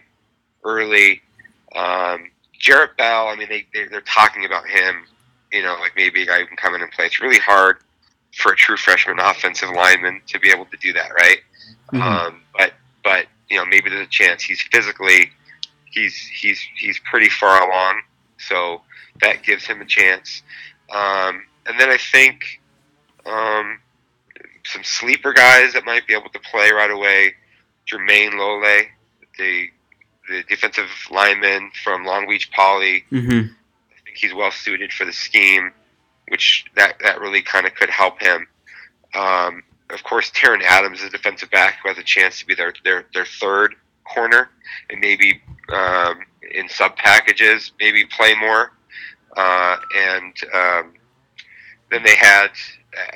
early. 0.64 1.22
Um, 1.76 2.32
Jarrett 2.58 2.98
Bell. 2.98 3.28
I 3.28 3.36
mean, 3.36 3.50
they, 3.50 3.66
they 3.74 3.86
they're 3.88 4.02
talking 4.02 4.46
about 4.46 4.68
him. 4.68 5.06
You 5.52 5.64
know, 5.64 5.76
like 5.80 5.94
maybe 5.96 6.24
a 6.24 6.26
guy 6.26 6.40
who 6.40 6.46
can 6.46 6.58
come 6.58 6.76
in 6.76 6.82
and 6.82 6.92
play. 6.92 7.06
It's 7.06 7.22
really 7.22 7.40
hard 7.40 7.78
for 8.36 8.52
a 8.52 8.56
true 8.56 8.78
freshman 8.78 9.20
offensive 9.20 9.70
lineman 9.70 10.22
to 10.28 10.40
be 10.40 10.50
able 10.50 10.66
to 10.66 10.78
do 10.78 10.94
that, 10.94 11.12
right? 11.14 11.40
Mhm. 11.94 12.02
Um, 12.02 12.42
but 12.58 12.74
but 13.04 13.28
you 13.50 13.58
know 13.58 13.66
maybe 13.66 13.90
there's 13.90 14.08
a 14.08 14.10
chance 14.10 14.44
he's 14.44 14.62
physically 14.72 15.32
he's 15.98 16.16
he's 16.16 16.60
he's 16.76 17.00
pretty 17.00 17.30
far 17.30 17.68
along, 17.68 18.02
so 18.38 18.82
that 19.22 19.44
gives 19.44 19.66
him 19.66 19.82
a 19.82 19.86
chance. 19.86 20.44
Um, 20.90 21.44
and 21.66 21.80
then 21.80 21.90
I 21.90 21.98
think 21.98 22.62
um, 23.26 23.80
some 24.66 24.84
sleeper 24.84 25.34
guys 25.34 25.74
that 25.74 25.86
might 25.86 26.08
be 26.08 26.14
able 26.14 26.30
to 26.30 26.40
play 26.40 26.72
right 26.72 26.92
away. 26.92 27.34
Jermayne 27.92 28.38
Lole, 28.38 28.62
the 29.38 29.68
the 30.30 30.44
defensive 30.44 30.90
lineman 31.10 31.72
from 31.84 32.06
Long 32.06 32.28
Beach 32.28 32.52
Poly. 32.52 33.06
Mhm. 33.12 33.56
I 33.92 34.02
think 34.04 34.18
he's 34.18 34.34
well 34.34 34.52
suited 34.52 34.92
for 34.92 35.06
the 35.06 35.14
scheme, 35.14 35.72
which 36.28 36.66
that 36.76 37.00
that 37.00 37.22
really 37.22 37.42
kind 37.42 37.66
of 37.66 37.74
could 37.76 37.90
help 37.90 38.22
him. 38.22 38.48
Um, 39.14 39.64
of 39.90 40.04
course, 40.04 40.32
Taryn 40.32 40.62
Adams 40.64 41.00
is 41.00 41.06
a 41.06 41.10
defensive 41.10 41.50
back 41.52 41.80
who 41.82 41.90
has 41.90 41.98
a 41.98 42.04
chance 42.04 42.40
to 42.40 42.46
be 42.46 42.56
their 42.56 42.74
their, 42.84 43.06
their 43.14 43.26
third 43.26 43.76
corner 44.04 44.50
and 44.90 45.00
maybe 45.00 45.42
um, 45.70 46.20
in 46.54 46.68
sub 46.70 46.96
packages, 46.96 47.72
maybe 47.80 48.06
play 48.06 48.34
more. 48.36 48.72
Uh, 49.36 49.78
and 49.96 50.34
um, 50.54 50.94
then 51.92 52.04
they 52.04 52.16
had 52.16 52.50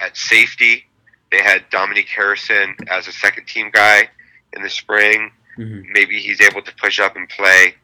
at 0.01 0.15
safety, 0.15 0.85
they 1.31 1.41
had 1.41 1.63
Dominique 1.69 2.09
Harrison 2.09 2.75
as 2.89 3.07
a 3.07 3.11
second 3.11 3.45
team 3.47 3.69
guy 3.71 4.09
in 4.53 4.61
the 4.61 4.69
spring 4.69 5.31
Mhm. 5.57 5.85
maybe 5.91 6.19
he's 6.19 6.41
able 6.41 6.61
to 6.61 6.73
push 6.75 6.99
up 6.99 7.15
and 7.15 7.27
play. 7.27 7.75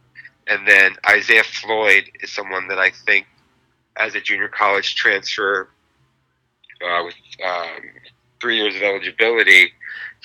And 0.47 0.67
then 0.67 0.95
Isaiah 1.05 1.43
Floyd 1.43 2.09
is 2.21 2.31
someone 2.31 2.67
that 2.69 2.79
I 2.79 2.91
think, 2.91 3.27
as 3.97 4.15
a 4.15 4.21
junior 4.21 4.47
college 4.47 4.95
transfer 4.95 5.69
uh, 6.81 7.03
with 7.03 7.15
um, 7.43 7.81
three 8.39 8.57
years 8.57 8.75
of 8.75 8.81
eligibility, 8.81 9.71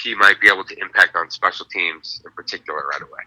he 0.03 0.15
might 0.15 0.41
be 0.41 0.49
able 0.49 0.65
to 0.65 0.79
impact 0.81 1.17
on 1.17 1.31
special 1.31 1.67
teams 1.67 2.21
in 2.25 2.33
particular 2.33 2.81
right 2.91 3.03
away. 3.03 3.21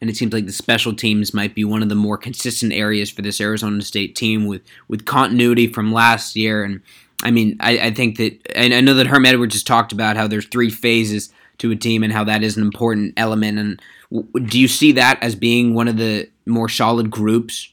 and 0.00 0.10
it 0.10 0.16
seems 0.16 0.32
like 0.32 0.46
the 0.46 0.52
special 0.52 0.92
teams 0.94 1.32
might 1.32 1.54
be 1.54 1.64
one 1.64 1.82
of 1.82 1.88
the 1.88 1.94
more 1.94 2.18
consistent 2.18 2.72
areas 2.72 3.08
for 3.08 3.22
this 3.22 3.40
Arizona 3.40 3.80
State 3.82 4.16
team 4.16 4.46
with 4.46 4.62
with 4.88 5.04
continuity 5.04 5.66
from 5.68 5.92
last 5.92 6.34
year. 6.34 6.64
And 6.64 6.80
I 7.22 7.30
mean, 7.30 7.56
I, 7.60 7.78
I 7.78 7.90
think 7.92 8.16
that 8.18 8.40
and 8.56 8.74
I 8.74 8.80
know 8.80 8.94
that 8.94 9.06
Herm 9.06 9.24
Edwards 9.26 9.54
has 9.54 9.62
talked 9.62 9.92
about 9.92 10.16
how 10.16 10.26
there's 10.26 10.46
three 10.46 10.70
phases 10.70 11.32
to 11.58 11.70
a 11.70 11.76
team 11.76 12.02
and 12.02 12.12
how 12.12 12.24
that 12.24 12.42
is 12.42 12.56
an 12.56 12.62
important 12.64 13.14
element. 13.16 13.58
And 13.58 13.82
w- 14.10 14.46
do 14.48 14.58
you 14.58 14.66
see 14.66 14.90
that 14.92 15.22
as 15.22 15.36
being 15.36 15.74
one 15.74 15.86
of 15.86 15.96
the 15.96 16.28
more 16.46 16.68
solid 16.68 17.08
groups? 17.10 17.68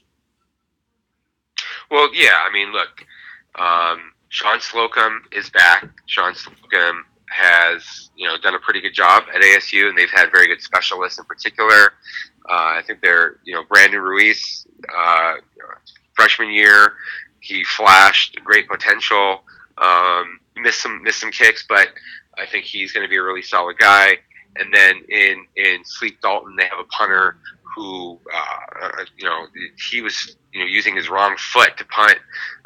Well, 1.90 2.14
yeah, 2.14 2.38
I 2.48 2.52
mean, 2.52 2.70
look, 2.72 3.04
um, 3.58 4.09
Shawn 4.30 4.60
Slocum 4.60 5.22
is 5.32 5.50
back. 5.50 5.86
Shawn 6.06 6.34
Slocum 6.34 7.04
has, 7.28 8.10
you 8.16 8.26
know, 8.26 8.36
done 8.38 8.54
a 8.54 8.58
pretty 8.60 8.80
good 8.80 8.94
job 8.94 9.24
at 9.34 9.42
ASU, 9.42 9.88
and 9.88 9.98
they've 9.98 10.10
had 10.10 10.30
very 10.32 10.46
good 10.46 10.62
specialists 10.62 11.18
in 11.18 11.24
particular. 11.24 11.94
Uh, 12.48 12.78
I 12.78 12.82
think 12.86 13.00
they're, 13.00 13.38
you 13.44 13.54
know, 13.54 13.64
Brandon 13.68 14.00
Ruiz, 14.00 14.66
uh, 14.96 15.34
freshman 16.14 16.50
year, 16.50 16.94
he 17.40 17.64
flashed 17.64 18.38
great 18.44 18.68
potential. 18.68 19.42
Um, 19.78 20.40
missed 20.56 20.80
some 20.80 21.02
missed 21.02 21.20
some 21.20 21.30
kicks, 21.30 21.64
but 21.68 21.88
I 22.38 22.46
think 22.46 22.64
he's 22.64 22.92
going 22.92 23.04
to 23.04 23.10
be 23.10 23.16
a 23.16 23.22
really 23.22 23.42
solid 23.42 23.78
guy. 23.78 24.18
And 24.56 24.72
then 24.72 25.02
in 25.08 25.46
in 25.56 25.84
Sleep 25.84 26.20
Dalton, 26.20 26.56
they 26.56 26.64
have 26.64 26.80
a 26.80 26.84
punter 26.84 27.38
who, 27.76 28.18
uh, 28.34 29.04
you 29.16 29.24
know, 29.24 29.46
he 29.90 30.02
was 30.02 30.36
you 30.52 30.60
know 30.60 30.66
using 30.66 30.96
his 30.96 31.08
wrong 31.08 31.36
foot 31.38 31.76
to 31.78 31.84
punt 31.86 32.18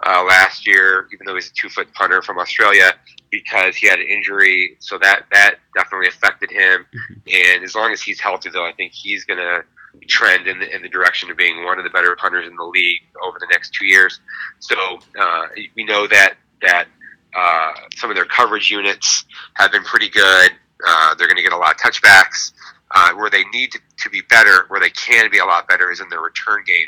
uh, 0.07 0.25
last 0.25 0.67
year, 0.67 1.09
even 1.13 1.27
though 1.27 1.35
he's 1.35 1.51
a 1.51 1.55
two 1.55 1.69
foot 1.69 1.93
punter 1.95 2.23
from 2.23 2.39
Australia, 2.39 2.95
because 3.31 3.77
he 3.77 3.87
had 3.87 3.99
an 4.01 4.07
injury. 4.07 4.77
So 4.81 4.99
that 4.99 5.27
that 5.33 5.57
definitely 5.77 6.09
affected 6.09 6.51
him. 6.51 6.87
And 7.33 7.63
as 7.63 7.75
long 7.75 7.93
as 7.93 8.03
he's 8.03 8.21
healthy, 8.21 8.51
though, 8.51 8.67
I 8.67 8.73
think 8.73 8.93
he's 8.93 9.25
going 9.25 9.41
to 9.41 9.65
trend 10.09 10.47
in 10.47 10.59
the, 10.59 10.75
in 10.75 10.83
the 10.83 10.89
direction 10.89 11.31
of 11.31 11.37
being 11.37 11.65
one 11.65 11.79
of 11.79 11.85
the 11.85 11.91
better 11.91 12.17
punters 12.17 12.49
in 12.49 12.57
the 12.57 12.65
league 12.65 13.01
over 13.23 13.39
the 13.39 13.47
next 13.51 13.75
two 13.75 13.87
years. 13.87 14.21
So 14.59 14.77
uh, 15.19 15.47
we 15.77 15.85
know 15.85 16.07
that 16.07 16.35
that 16.63 16.87
uh, 17.37 17.73
some 17.97 18.11
of 18.11 18.17
their 18.17 18.25
coverage 18.25 18.71
units 18.71 19.25
have 19.55 19.73
been 19.73 19.85
pretty 19.85 20.09
good. 20.09 20.53
Uh, 20.87 21.15
they're 21.15 21.29
going 21.29 21.37
to 21.37 21.43
get 21.43 21.53
a 21.53 21.57
lot 21.57 21.73
of 21.73 21.77
touchbacks. 21.79 22.53
Uh, 22.97 23.13
where 23.15 23.29
they 23.29 23.43
need 23.53 23.73
to, 23.73 23.81
to 23.97 24.09
be 24.09 24.21
better, 24.31 24.67
where 24.69 24.79
they 24.79 24.91
can 24.91 25.29
be 25.29 25.39
a 25.39 25.45
lot 25.45 25.67
better, 25.67 25.91
is 25.91 26.01
in 26.01 26.09
their 26.11 26.21
return 26.21 26.63
game. 26.65 26.87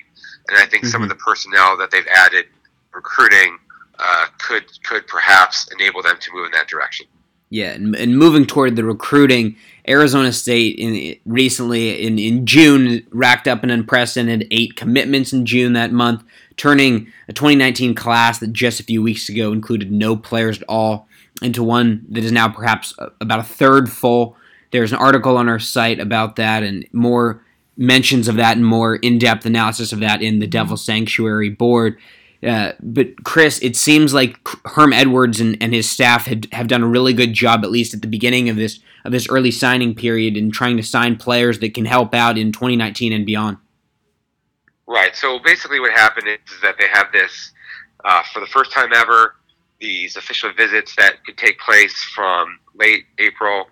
And 0.48 0.56
I 0.56 0.64
think 0.64 0.85
some 0.85 1.02
of 1.02 1.09
the 1.09 1.16
personnel 1.16 1.76
that 1.78 1.90
they've 1.90 2.06
added, 2.06 2.46
recruiting, 2.94 3.59
uh, 3.98 4.26
could 4.38 4.64
could 4.85 5.06
perhaps 5.06 5.68
enable 5.72 6.02
them 6.02 6.16
to 6.20 6.30
move 6.32 6.46
in 6.46 6.52
that 6.52 6.68
direction. 6.68 7.06
Yeah, 7.48 7.70
and, 7.70 7.94
and 7.94 8.18
moving 8.18 8.44
toward 8.44 8.76
the 8.76 8.85
recruiting, 8.85 9.56
Arizona 9.88 10.32
State 10.32 10.78
in 10.78 11.16
recently 11.24 12.04
in, 12.04 12.18
in 12.18 12.44
June 12.44 13.06
racked 13.11 13.46
up 13.46 13.62
an 13.62 13.70
unprecedented 13.70 14.48
eight 14.50 14.76
commitments 14.76 15.32
in 15.32 15.46
June 15.46 15.72
that 15.74 15.92
month, 15.92 16.24
turning 16.56 17.12
a 17.28 17.32
2019 17.32 17.94
class 17.94 18.38
that 18.40 18.52
just 18.52 18.80
a 18.80 18.85
few 18.85 19.02
weeks 19.02 19.28
ago 19.28 19.52
included 19.52 19.92
no 19.92 20.16
players 20.16 20.61
at 20.61 20.64
all 20.68 21.09
into 21.42 21.62
one 21.62 22.05
that 22.11 22.25
is 22.25 22.33
now 22.33 22.49
perhaps 22.49 22.94
about 23.20 23.40
a 23.40 23.44
third 23.44 23.90
full. 23.90 24.37
There's 24.70 24.92
an 24.92 24.99
article 24.99 25.37
on 25.37 25.49
our 25.49 25.59
site 25.59 26.01
about 26.01 26.37
that 26.37 26.62
and 26.62 26.87
more 26.92 27.42
mentions 27.77 28.27
of 28.29 28.37
that 28.37 28.57
and 28.57 28.64
more 28.64 28.96
in-depth 28.96 29.44
analysis 29.44 29.92
of 29.92 30.01
that 30.01 30.22
in 30.22 30.38
the 30.38 30.46
Devil 30.46 30.77
Sanctuary 30.77 31.51
board. 31.51 31.99
Uh, 32.42 32.72
but 32.81 33.25
Chris, 33.25 33.59
it 33.61 33.77
seems 33.77 34.14
like 34.14 34.38
Herm 34.64 34.92
Edwards 34.92 35.40
and, 35.40 35.57
and 35.61 35.75
his 35.75 35.88
staff 35.88 36.27
had, 36.27 36.46
have 36.53 36.68
done 36.68 36.83
a 36.83 36.88
really 36.88 37.12
good 37.12 37.33
job, 37.33 37.64
at 37.64 37.70
least 37.70 37.94
at 37.94 38.03
the 38.03 38.09
beginning 38.09 38.49
of 38.49 38.57
this 38.57 38.81
of 39.05 39.12
this 39.12 39.29
early 39.31 39.53
signing 39.53 39.94
period, 39.94 40.37
in 40.37 40.51
trying 40.51 40.77
to 40.77 40.83
sign 40.83 41.16
players 41.16 41.61
that 41.61 41.75
can 41.75 41.85
help 41.85 42.12
out 42.12 42.37
in 42.37 42.51
2019 42.51 43.12
and 43.12 43.25
beyond. 43.25 43.57
Right. 44.87 45.14
So 45.14 45.38
basically, 45.38 45.81
what 45.81 45.92
happened 45.92 46.27
is, 46.29 46.38
is 46.53 46.61
that 46.61 46.77
they 46.79 46.88
have 46.92 47.12
this 47.12 47.53
uh, 48.05 48.22
for 48.33 48.40
the 48.40 48.46
first 48.46 48.72
time 48.72 48.92
ever. 48.92 49.35
These 49.80 50.16
official 50.16 50.52
visits 50.52 50.94
that 50.96 51.24
could 51.24 51.36
take 51.36 51.58
place 51.60 51.94
from 52.14 52.58
late 52.74 53.04
April 53.18 53.66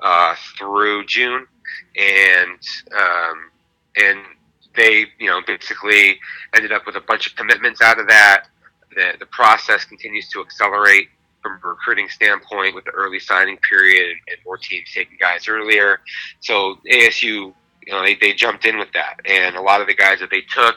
uh, 0.00 0.34
through 0.58 1.06
June, 1.06 1.46
and 1.96 2.58
um, 2.96 3.50
and 3.96 4.18
they 4.74 5.06
you 5.18 5.28
know 5.28 5.40
basically 5.46 6.18
ended 6.54 6.72
up 6.72 6.86
with 6.86 6.96
a 6.96 7.00
bunch 7.02 7.26
of 7.26 7.36
commitments 7.36 7.80
out 7.82 7.98
of 7.98 8.08
that. 8.08 8.44
The 8.94 9.12
the 9.18 9.26
process 9.26 9.84
continues 9.84 10.28
to 10.30 10.40
accelerate 10.40 11.08
from 11.42 11.58
a 11.64 11.68
recruiting 11.68 12.08
standpoint 12.08 12.74
with 12.74 12.84
the 12.84 12.92
early 12.92 13.18
signing 13.18 13.58
period 13.68 14.16
and 14.28 14.36
more 14.46 14.56
teams 14.56 14.90
taking 14.94 15.16
guys 15.20 15.48
earlier. 15.48 16.00
So 16.40 16.78
ASU 16.90 17.52
you 17.86 17.92
know, 17.92 18.02
they, 18.02 18.14
they 18.14 18.32
jumped 18.32 18.64
in 18.64 18.78
with 18.78 18.92
that. 18.92 19.16
And 19.24 19.56
a 19.56 19.60
lot 19.60 19.80
of 19.80 19.86
the 19.86 19.94
guys 19.94 20.20
that 20.20 20.30
they 20.30 20.42
took 20.42 20.76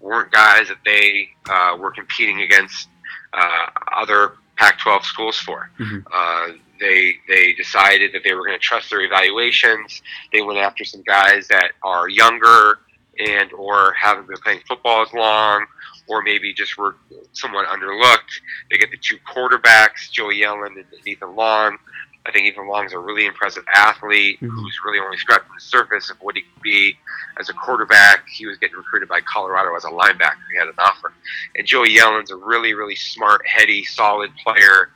weren't 0.00 0.32
guys 0.32 0.68
that 0.68 0.78
they 0.84 1.28
uh, 1.48 1.76
were 1.78 1.90
competing 1.90 2.40
against 2.42 2.88
uh, 3.32 3.66
other 3.96 4.34
Pac-12 4.56 5.04
schools 5.04 5.36
for. 5.38 5.70
Mhm. 5.78 6.04
Uh, 6.10 6.52
they 6.80 7.14
they 7.28 7.52
decided 7.54 8.12
that 8.12 8.22
they 8.24 8.34
were 8.34 8.44
going 8.44 8.58
to 8.58 8.62
trust 8.62 8.90
their 8.90 9.00
evaluations. 9.00 10.02
They 10.32 10.42
went 10.42 10.58
after 10.58 10.84
some 10.84 11.02
guys 11.02 11.48
that 11.48 11.72
are 11.82 12.08
younger 12.08 12.80
and 13.18 13.52
or 13.52 13.94
haven't 13.94 14.28
been 14.28 14.36
playing 14.38 14.60
football 14.68 15.02
as 15.02 15.12
long, 15.12 15.66
or 16.06 16.22
maybe 16.22 16.52
just 16.52 16.76
were 16.76 16.96
somewhat 17.32 17.66
underlooked. 17.68 18.40
They 18.70 18.76
get 18.78 18.90
the 18.90 18.98
two 18.98 19.16
quarterbacks, 19.26 20.10
Joey 20.10 20.40
Yellen 20.40 20.76
and 20.76 20.84
Ethan 21.06 21.34
Long. 21.34 21.78
I 22.26 22.32
think 22.32 22.46
Ethan 22.46 22.66
Long's 22.66 22.92
a 22.92 22.98
really 22.98 23.24
impressive 23.24 23.64
athlete 23.72 24.40
Mhm. 24.40 24.50
who's 24.50 24.80
really 24.84 24.98
only 24.98 25.16
scratching 25.16 25.48
the 25.54 25.60
surface 25.60 26.10
of 26.10 26.16
what 26.20 26.34
he 26.34 26.42
could 26.42 26.62
be 26.62 26.98
as 27.38 27.48
a 27.48 27.52
quarterback. 27.52 28.28
He 28.28 28.46
was 28.46 28.58
getting 28.58 28.76
recruited 28.76 29.08
by 29.08 29.20
Colorado 29.20 29.74
as 29.76 29.84
a 29.84 29.88
linebacker. 29.90 30.36
He 30.50 30.58
had 30.58 30.66
an 30.66 30.74
offer. 30.78 31.12
And 31.54 31.66
Joey 31.66 31.90
Yellen's 31.90 32.30
a 32.30 32.36
really, 32.36 32.74
really 32.74 32.96
smart, 32.96 33.46
heady, 33.46 33.84
solid 33.84 34.32
player. 34.36 34.90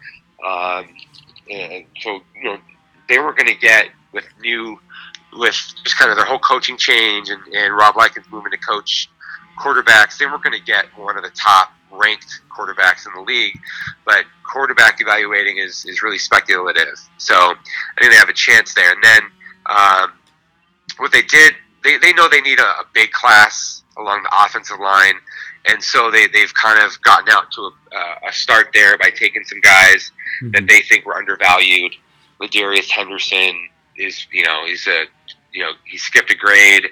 Um, 0.44 0.96
and 1.50 1.86
so, 2.00 2.20
you 2.34 2.44
know, 2.44 2.58
they 3.08 3.18
were 3.18 3.32
going 3.32 3.46
to 3.48 3.54
get 3.54 3.90
with 4.12 4.26
new, 4.40 4.80
with 5.32 5.54
just 5.84 5.96
kind 5.96 6.10
of 6.10 6.16
their 6.16 6.26
whole 6.26 6.38
coaching 6.40 6.76
change 6.76 7.28
and, 7.28 7.40
and 7.54 7.76
Rob 7.76 7.96
Likens 7.96 8.26
moving 8.30 8.50
to 8.50 8.58
coach 8.58 9.08
quarterbacks, 9.58 10.18
they 10.18 10.26
were 10.26 10.38
going 10.38 10.58
to 10.58 10.64
get 10.64 10.86
one 10.96 11.16
of 11.16 11.22
the 11.22 11.30
top 11.30 11.72
ranked 11.92 12.40
quarterbacks 12.54 13.06
in 13.06 13.12
the 13.14 13.22
league. 13.22 13.58
But 14.04 14.24
quarterback 14.44 15.00
evaluating 15.00 15.58
is, 15.58 15.84
is 15.86 16.02
really 16.02 16.18
speculative. 16.18 16.98
So 17.18 17.34
I 17.34 18.00
think 18.00 18.12
they 18.12 18.18
have 18.18 18.28
a 18.28 18.34
chance 18.34 18.74
there. 18.74 18.92
And 18.92 19.02
then 19.02 19.22
um, 19.66 20.12
what 20.98 21.12
they 21.12 21.22
did, 21.22 21.54
they, 21.84 21.98
they 21.98 22.12
know 22.12 22.28
they 22.28 22.40
need 22.40 22.58
a, 22.58 22.62
a 22.62 22.84
big 22.92 23.12
class 23.12 23.82
along 23.96 24.22
the 24.22 24.44
offensive 24.44 24.78
line. 24.80 25.14
And 25.66 25.82
so 25.82 26.10
they, 26.10 26.26
they've 26.26 26.52
kind 26.54 26.82
of 26.82 27.00
gotten 27.02 27.28
out 27.28 27.52
to 27.52 27.60
a, 27.60 27.72
uh, 27.94 28.28
a 28.28 28.32
start 28.32 28.70
there 28.72 28.96
by 28.96 29.10
taking 29.10 29.44
some 29.44 29.60
guys 29.60 30.10
that 30.52 30.66
they 30.66 30.80
think 30.80 31.04
were 31.04 31.16
undervalued. 31.16 31.92
Ladarius 32.40 32.88
Henderson 32.88 33.68
is, 33.96 34.26
you 34.32 34.42
know, 34.42 34.64
he's 34.64 34.86
a 34.86 35.04
you 35.52 35.62
know 35.62 35.70
he 35.84 35.98
skipped 35.98 36.30
a 36.30 36.36
grade 36.36 36.86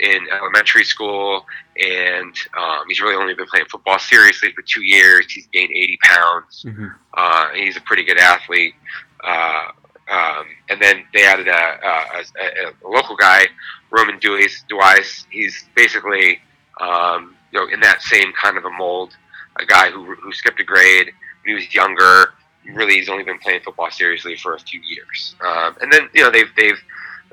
in 0.00 0.26
elementary 0.32 0.84
school, 0.84 1.44
and 1.78 2.34
um, 2.58 2.84
he's 2.88 3.00
really 3.00 3.16
only 3.16 3.34
been 3.34 3.46
playing 3.46 3.66
football 3.70 3.98
seriously 3.98 4.52
for 4.52 4.62
two 4.62 4.82
years. 4.82 5.30
He's 5.30 5.46
gained 5.48 5.70
80 5.70 5.98
pounds. 6.02 6.64
Mm-hmm. 6.66 6.86
Uh, 7.14 7.48
he's 7.54 7.76
a 7.76 7.80
pretty 7.80 8.04
good 8.04 8.18
athlete. 8.18 8.74
Uh, 9.22 9.68
um, 10.10 10.46
and 10.68 10.80
then 10.80 11.04
they 11.14 11.24
added 11.24 11.48
a, 11.48 11.52
a, 11.52 12.24
a, 12.40 12.86
a 12.86 12.88
local 12.88 13.16
guy, 13.16 13.46
Roman 13.90 14.18
Duis. 14.18 14.64
Duis. 14.68 15.26
He's 15.30 15.64
basically 15.74 16.40
um, 16.80 17.34
you 17.52 17.60
know 17.60 17.72
in 17.72 17.80
that 17.80 18.02
same 18.02 18.32
kind 18.40 18.56
of 18.56 18.64
a 18.64 18.70
mold, 18.70 19.16
a 19.58 19.64
guy 19.64 19.90
who, 19.90 20.14
who 20.14 20.32
skipped 20.32 20.60
a 20.60 20.64
grade 20.64 21.06
when 21.06 21.46
he 21.46 21.54
was 21.54 21.74
younger. 21.74 22.34
Really, 22.66 22.94
he's 22.94 23.08
only 23.08 23.24
been 23.24 23.38
playing 23.38 23.60
football 23.62 23.90
seriously 23.90 24.36
for 24.36 24.54
a 24.54 24.58
few 24.58 24.80
years. 24.80 25.36
Um, 25.44 25.76
and 25.82 25.92
then 25.92 26.08
you 26.14 26.22
know 26.22 26.30
they've 26.30 26.50
they've 26.56 26.80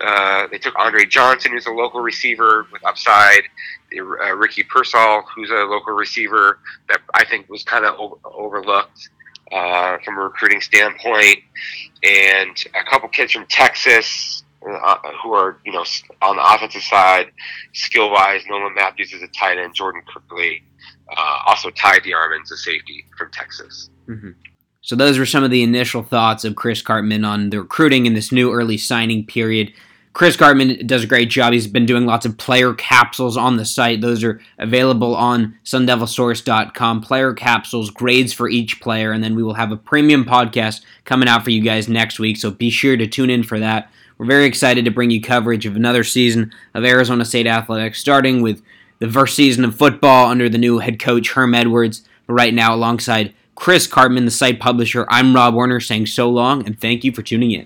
uh, 0.04 0.48
they 0.52 0.58
took 0.58 0.78
Andre 0.78 1.06
Johnson, 1.06 1.52
who's 1.52 1.66
a 1.66 1.72
local 1.72 2.02
receiver 2.02 2.68
with 2.72 2.86
upside. 2.86 3.44
Uh, 3.98 4.36
Ricky 4.36 4.64
Pearsall, 4.64 5.24
who's 5.36 5.50
a 5.50 5.66
local 5.66 5.94
receiver 5.94 6.60
that 6.88 7.02
I 7.14 7.26
think 7.26 7.50
was 7.50 7.64
kind 7.64 7.86
of 7.86 8.00
over- 8.00 8.16
overlooked 8.26 9.10
uh, 9.52 9.98
from 10.04 10.18
a 10.18 10.22
recruiting 10.22 10.62
standpoint, 10.62 11.40
and 12.04 12.64
a 12.74 12.90
couple 12.90 13.10
kids 13.10 13.34
from 13.34 13.46
Texas 13.48 14.44
uh, 14.68 14.98
who 15.24 15.34
are 15.34 15.60
you 15.66 15.72
know 15.72 15.84
on 16.22 16.36
the 16.36 16.54
offensive 16.54 16.84
side, 16.84 17.32
skill 17.74 18.12
wise. 18.12 18.44
Nolan 18.48 18.74
Matthews 18.74 19.14
is 19.14 19.22
a 19.22 19.28
tight 19.28 19.58
end. 19.58 19.74
Jordan 19.74 20.04
Cookley, 20.12 20.64
uh, 21.16 21.40
also 21.48 21.70
Ty 21.72 22.00
DeArmond's 22.00 22.52
a 22.52 22.58
safety 22.58 23.06
from 23.18 23.32
Texas. 23.32 23.90
Mm-hmm. 24.08 24.32
So 24.82 24.96
those 24.96 25.20
were 25.20 25.26
some 25.26 25.44
of 25.44 25.52
the 25.52 25.64
initial 25.64 26.04
thoughts 26.04 26.44
of 26.44 26.56
Chris 26.56 26.82
Karpman 26.82 27.26
on 27.26 27.50
the 27.52 27.62
recruiting 27.62 28.06
in 28.06 28.14
this 28.14 28.32
new 28.32 28.52
early 28.52 28.78
signing 28.78 29.26
period. 29.26 29.74
Chris 30.14 30.36
Karpman 30.36 30.86
does 30.88 31.06
a 31.06 31.08
great 31.08 31.30
job. 31.30 31.54
He's 31.54 31.68
been 31.68 31.86
doing 31.86 32.06
lots 32.06 32.26
of 32.26 32.38
player 32.38 32.74
capsules 32.74 33.38
on 33.38 33.56
the 33.56 33.64
site. 33.64 34.02
Those 34.02 34.24
are 34.24 34.42
available 34.58 35.16
on 35.16 35.58
sundevilsource.com. 35.64 37.02
Player 37.02 37.34
capsules, 37.34 37.90
grades 37.90 38.34
for 38.34 38.50
each 38.50 38.82
player, 38.82 39.14
and 39.14 39.24
then 39.24 39.36
we 39.36 39.44
will 39.44 39.54
have 39.54 39.72
a 39.72 39.78
premium 39.78 40.26
podcast 40.26 40.82
coming 41.06 41.30
out 41.30 41.44
for 41.44 41.52
you 41.52 41.62
guys 41.62 41.88
next 41.88 42.20
week. 42.20 42.38
So 42.38 42.52
be 42.52 42.70
sure 42.70 42.98
to 42.98 43.08
tune 43.08 43.30
in 43.30 43.44
for 43.44 43.58
that. 43.60 43.90
We're 44.18 44.26
very 44.26 44.46
excited 44.46 44.86
to 44.86 44.92
bring 44.92 45.12
you 45.12 45.22
coverage 45.22 45.66
of 45.66 45.78
another 45.78 46.04
season 46.04 46.52
of 46.74 46.84
Arizona 46.84 47.24
State 47.24 47.48
Athletics, 47.48 48.00
starting 48.00 48.42
with 48.42 48.62
the 49.00 49.10
first 49.10 49.36
season 49.36 49.64
of 49.64 49.76
football 49.76 50.28
under 50.28 50.50
the 50.50 50.58
new 50.58 50.80
head 50.80 51.00
coach 51.00 51.32
Herm 51.32 51.56
Edwards. 51.56 52.04
But 52.28 52.34
right 52.34 52.54
now, 52.54 52.76
alongside 52.76 53.34
Chris 53.56 53.88
Karpman, 53.88 54.26
the 54.26 54.32
site 54.32 54.60
publisher, 54.60 55.06
I'm 55.10 55.34
Rob 55.34 55.54
Warner 55.54 55.80
saying 55.80 56.08
so 56.08 56.30
long 56.30 56.66
and 56.66 56.80
thank 56.80 57.04
you 57.04 57.14
for 57.14 57.22
tuning 57.22 57.52
in. 57.52 57.66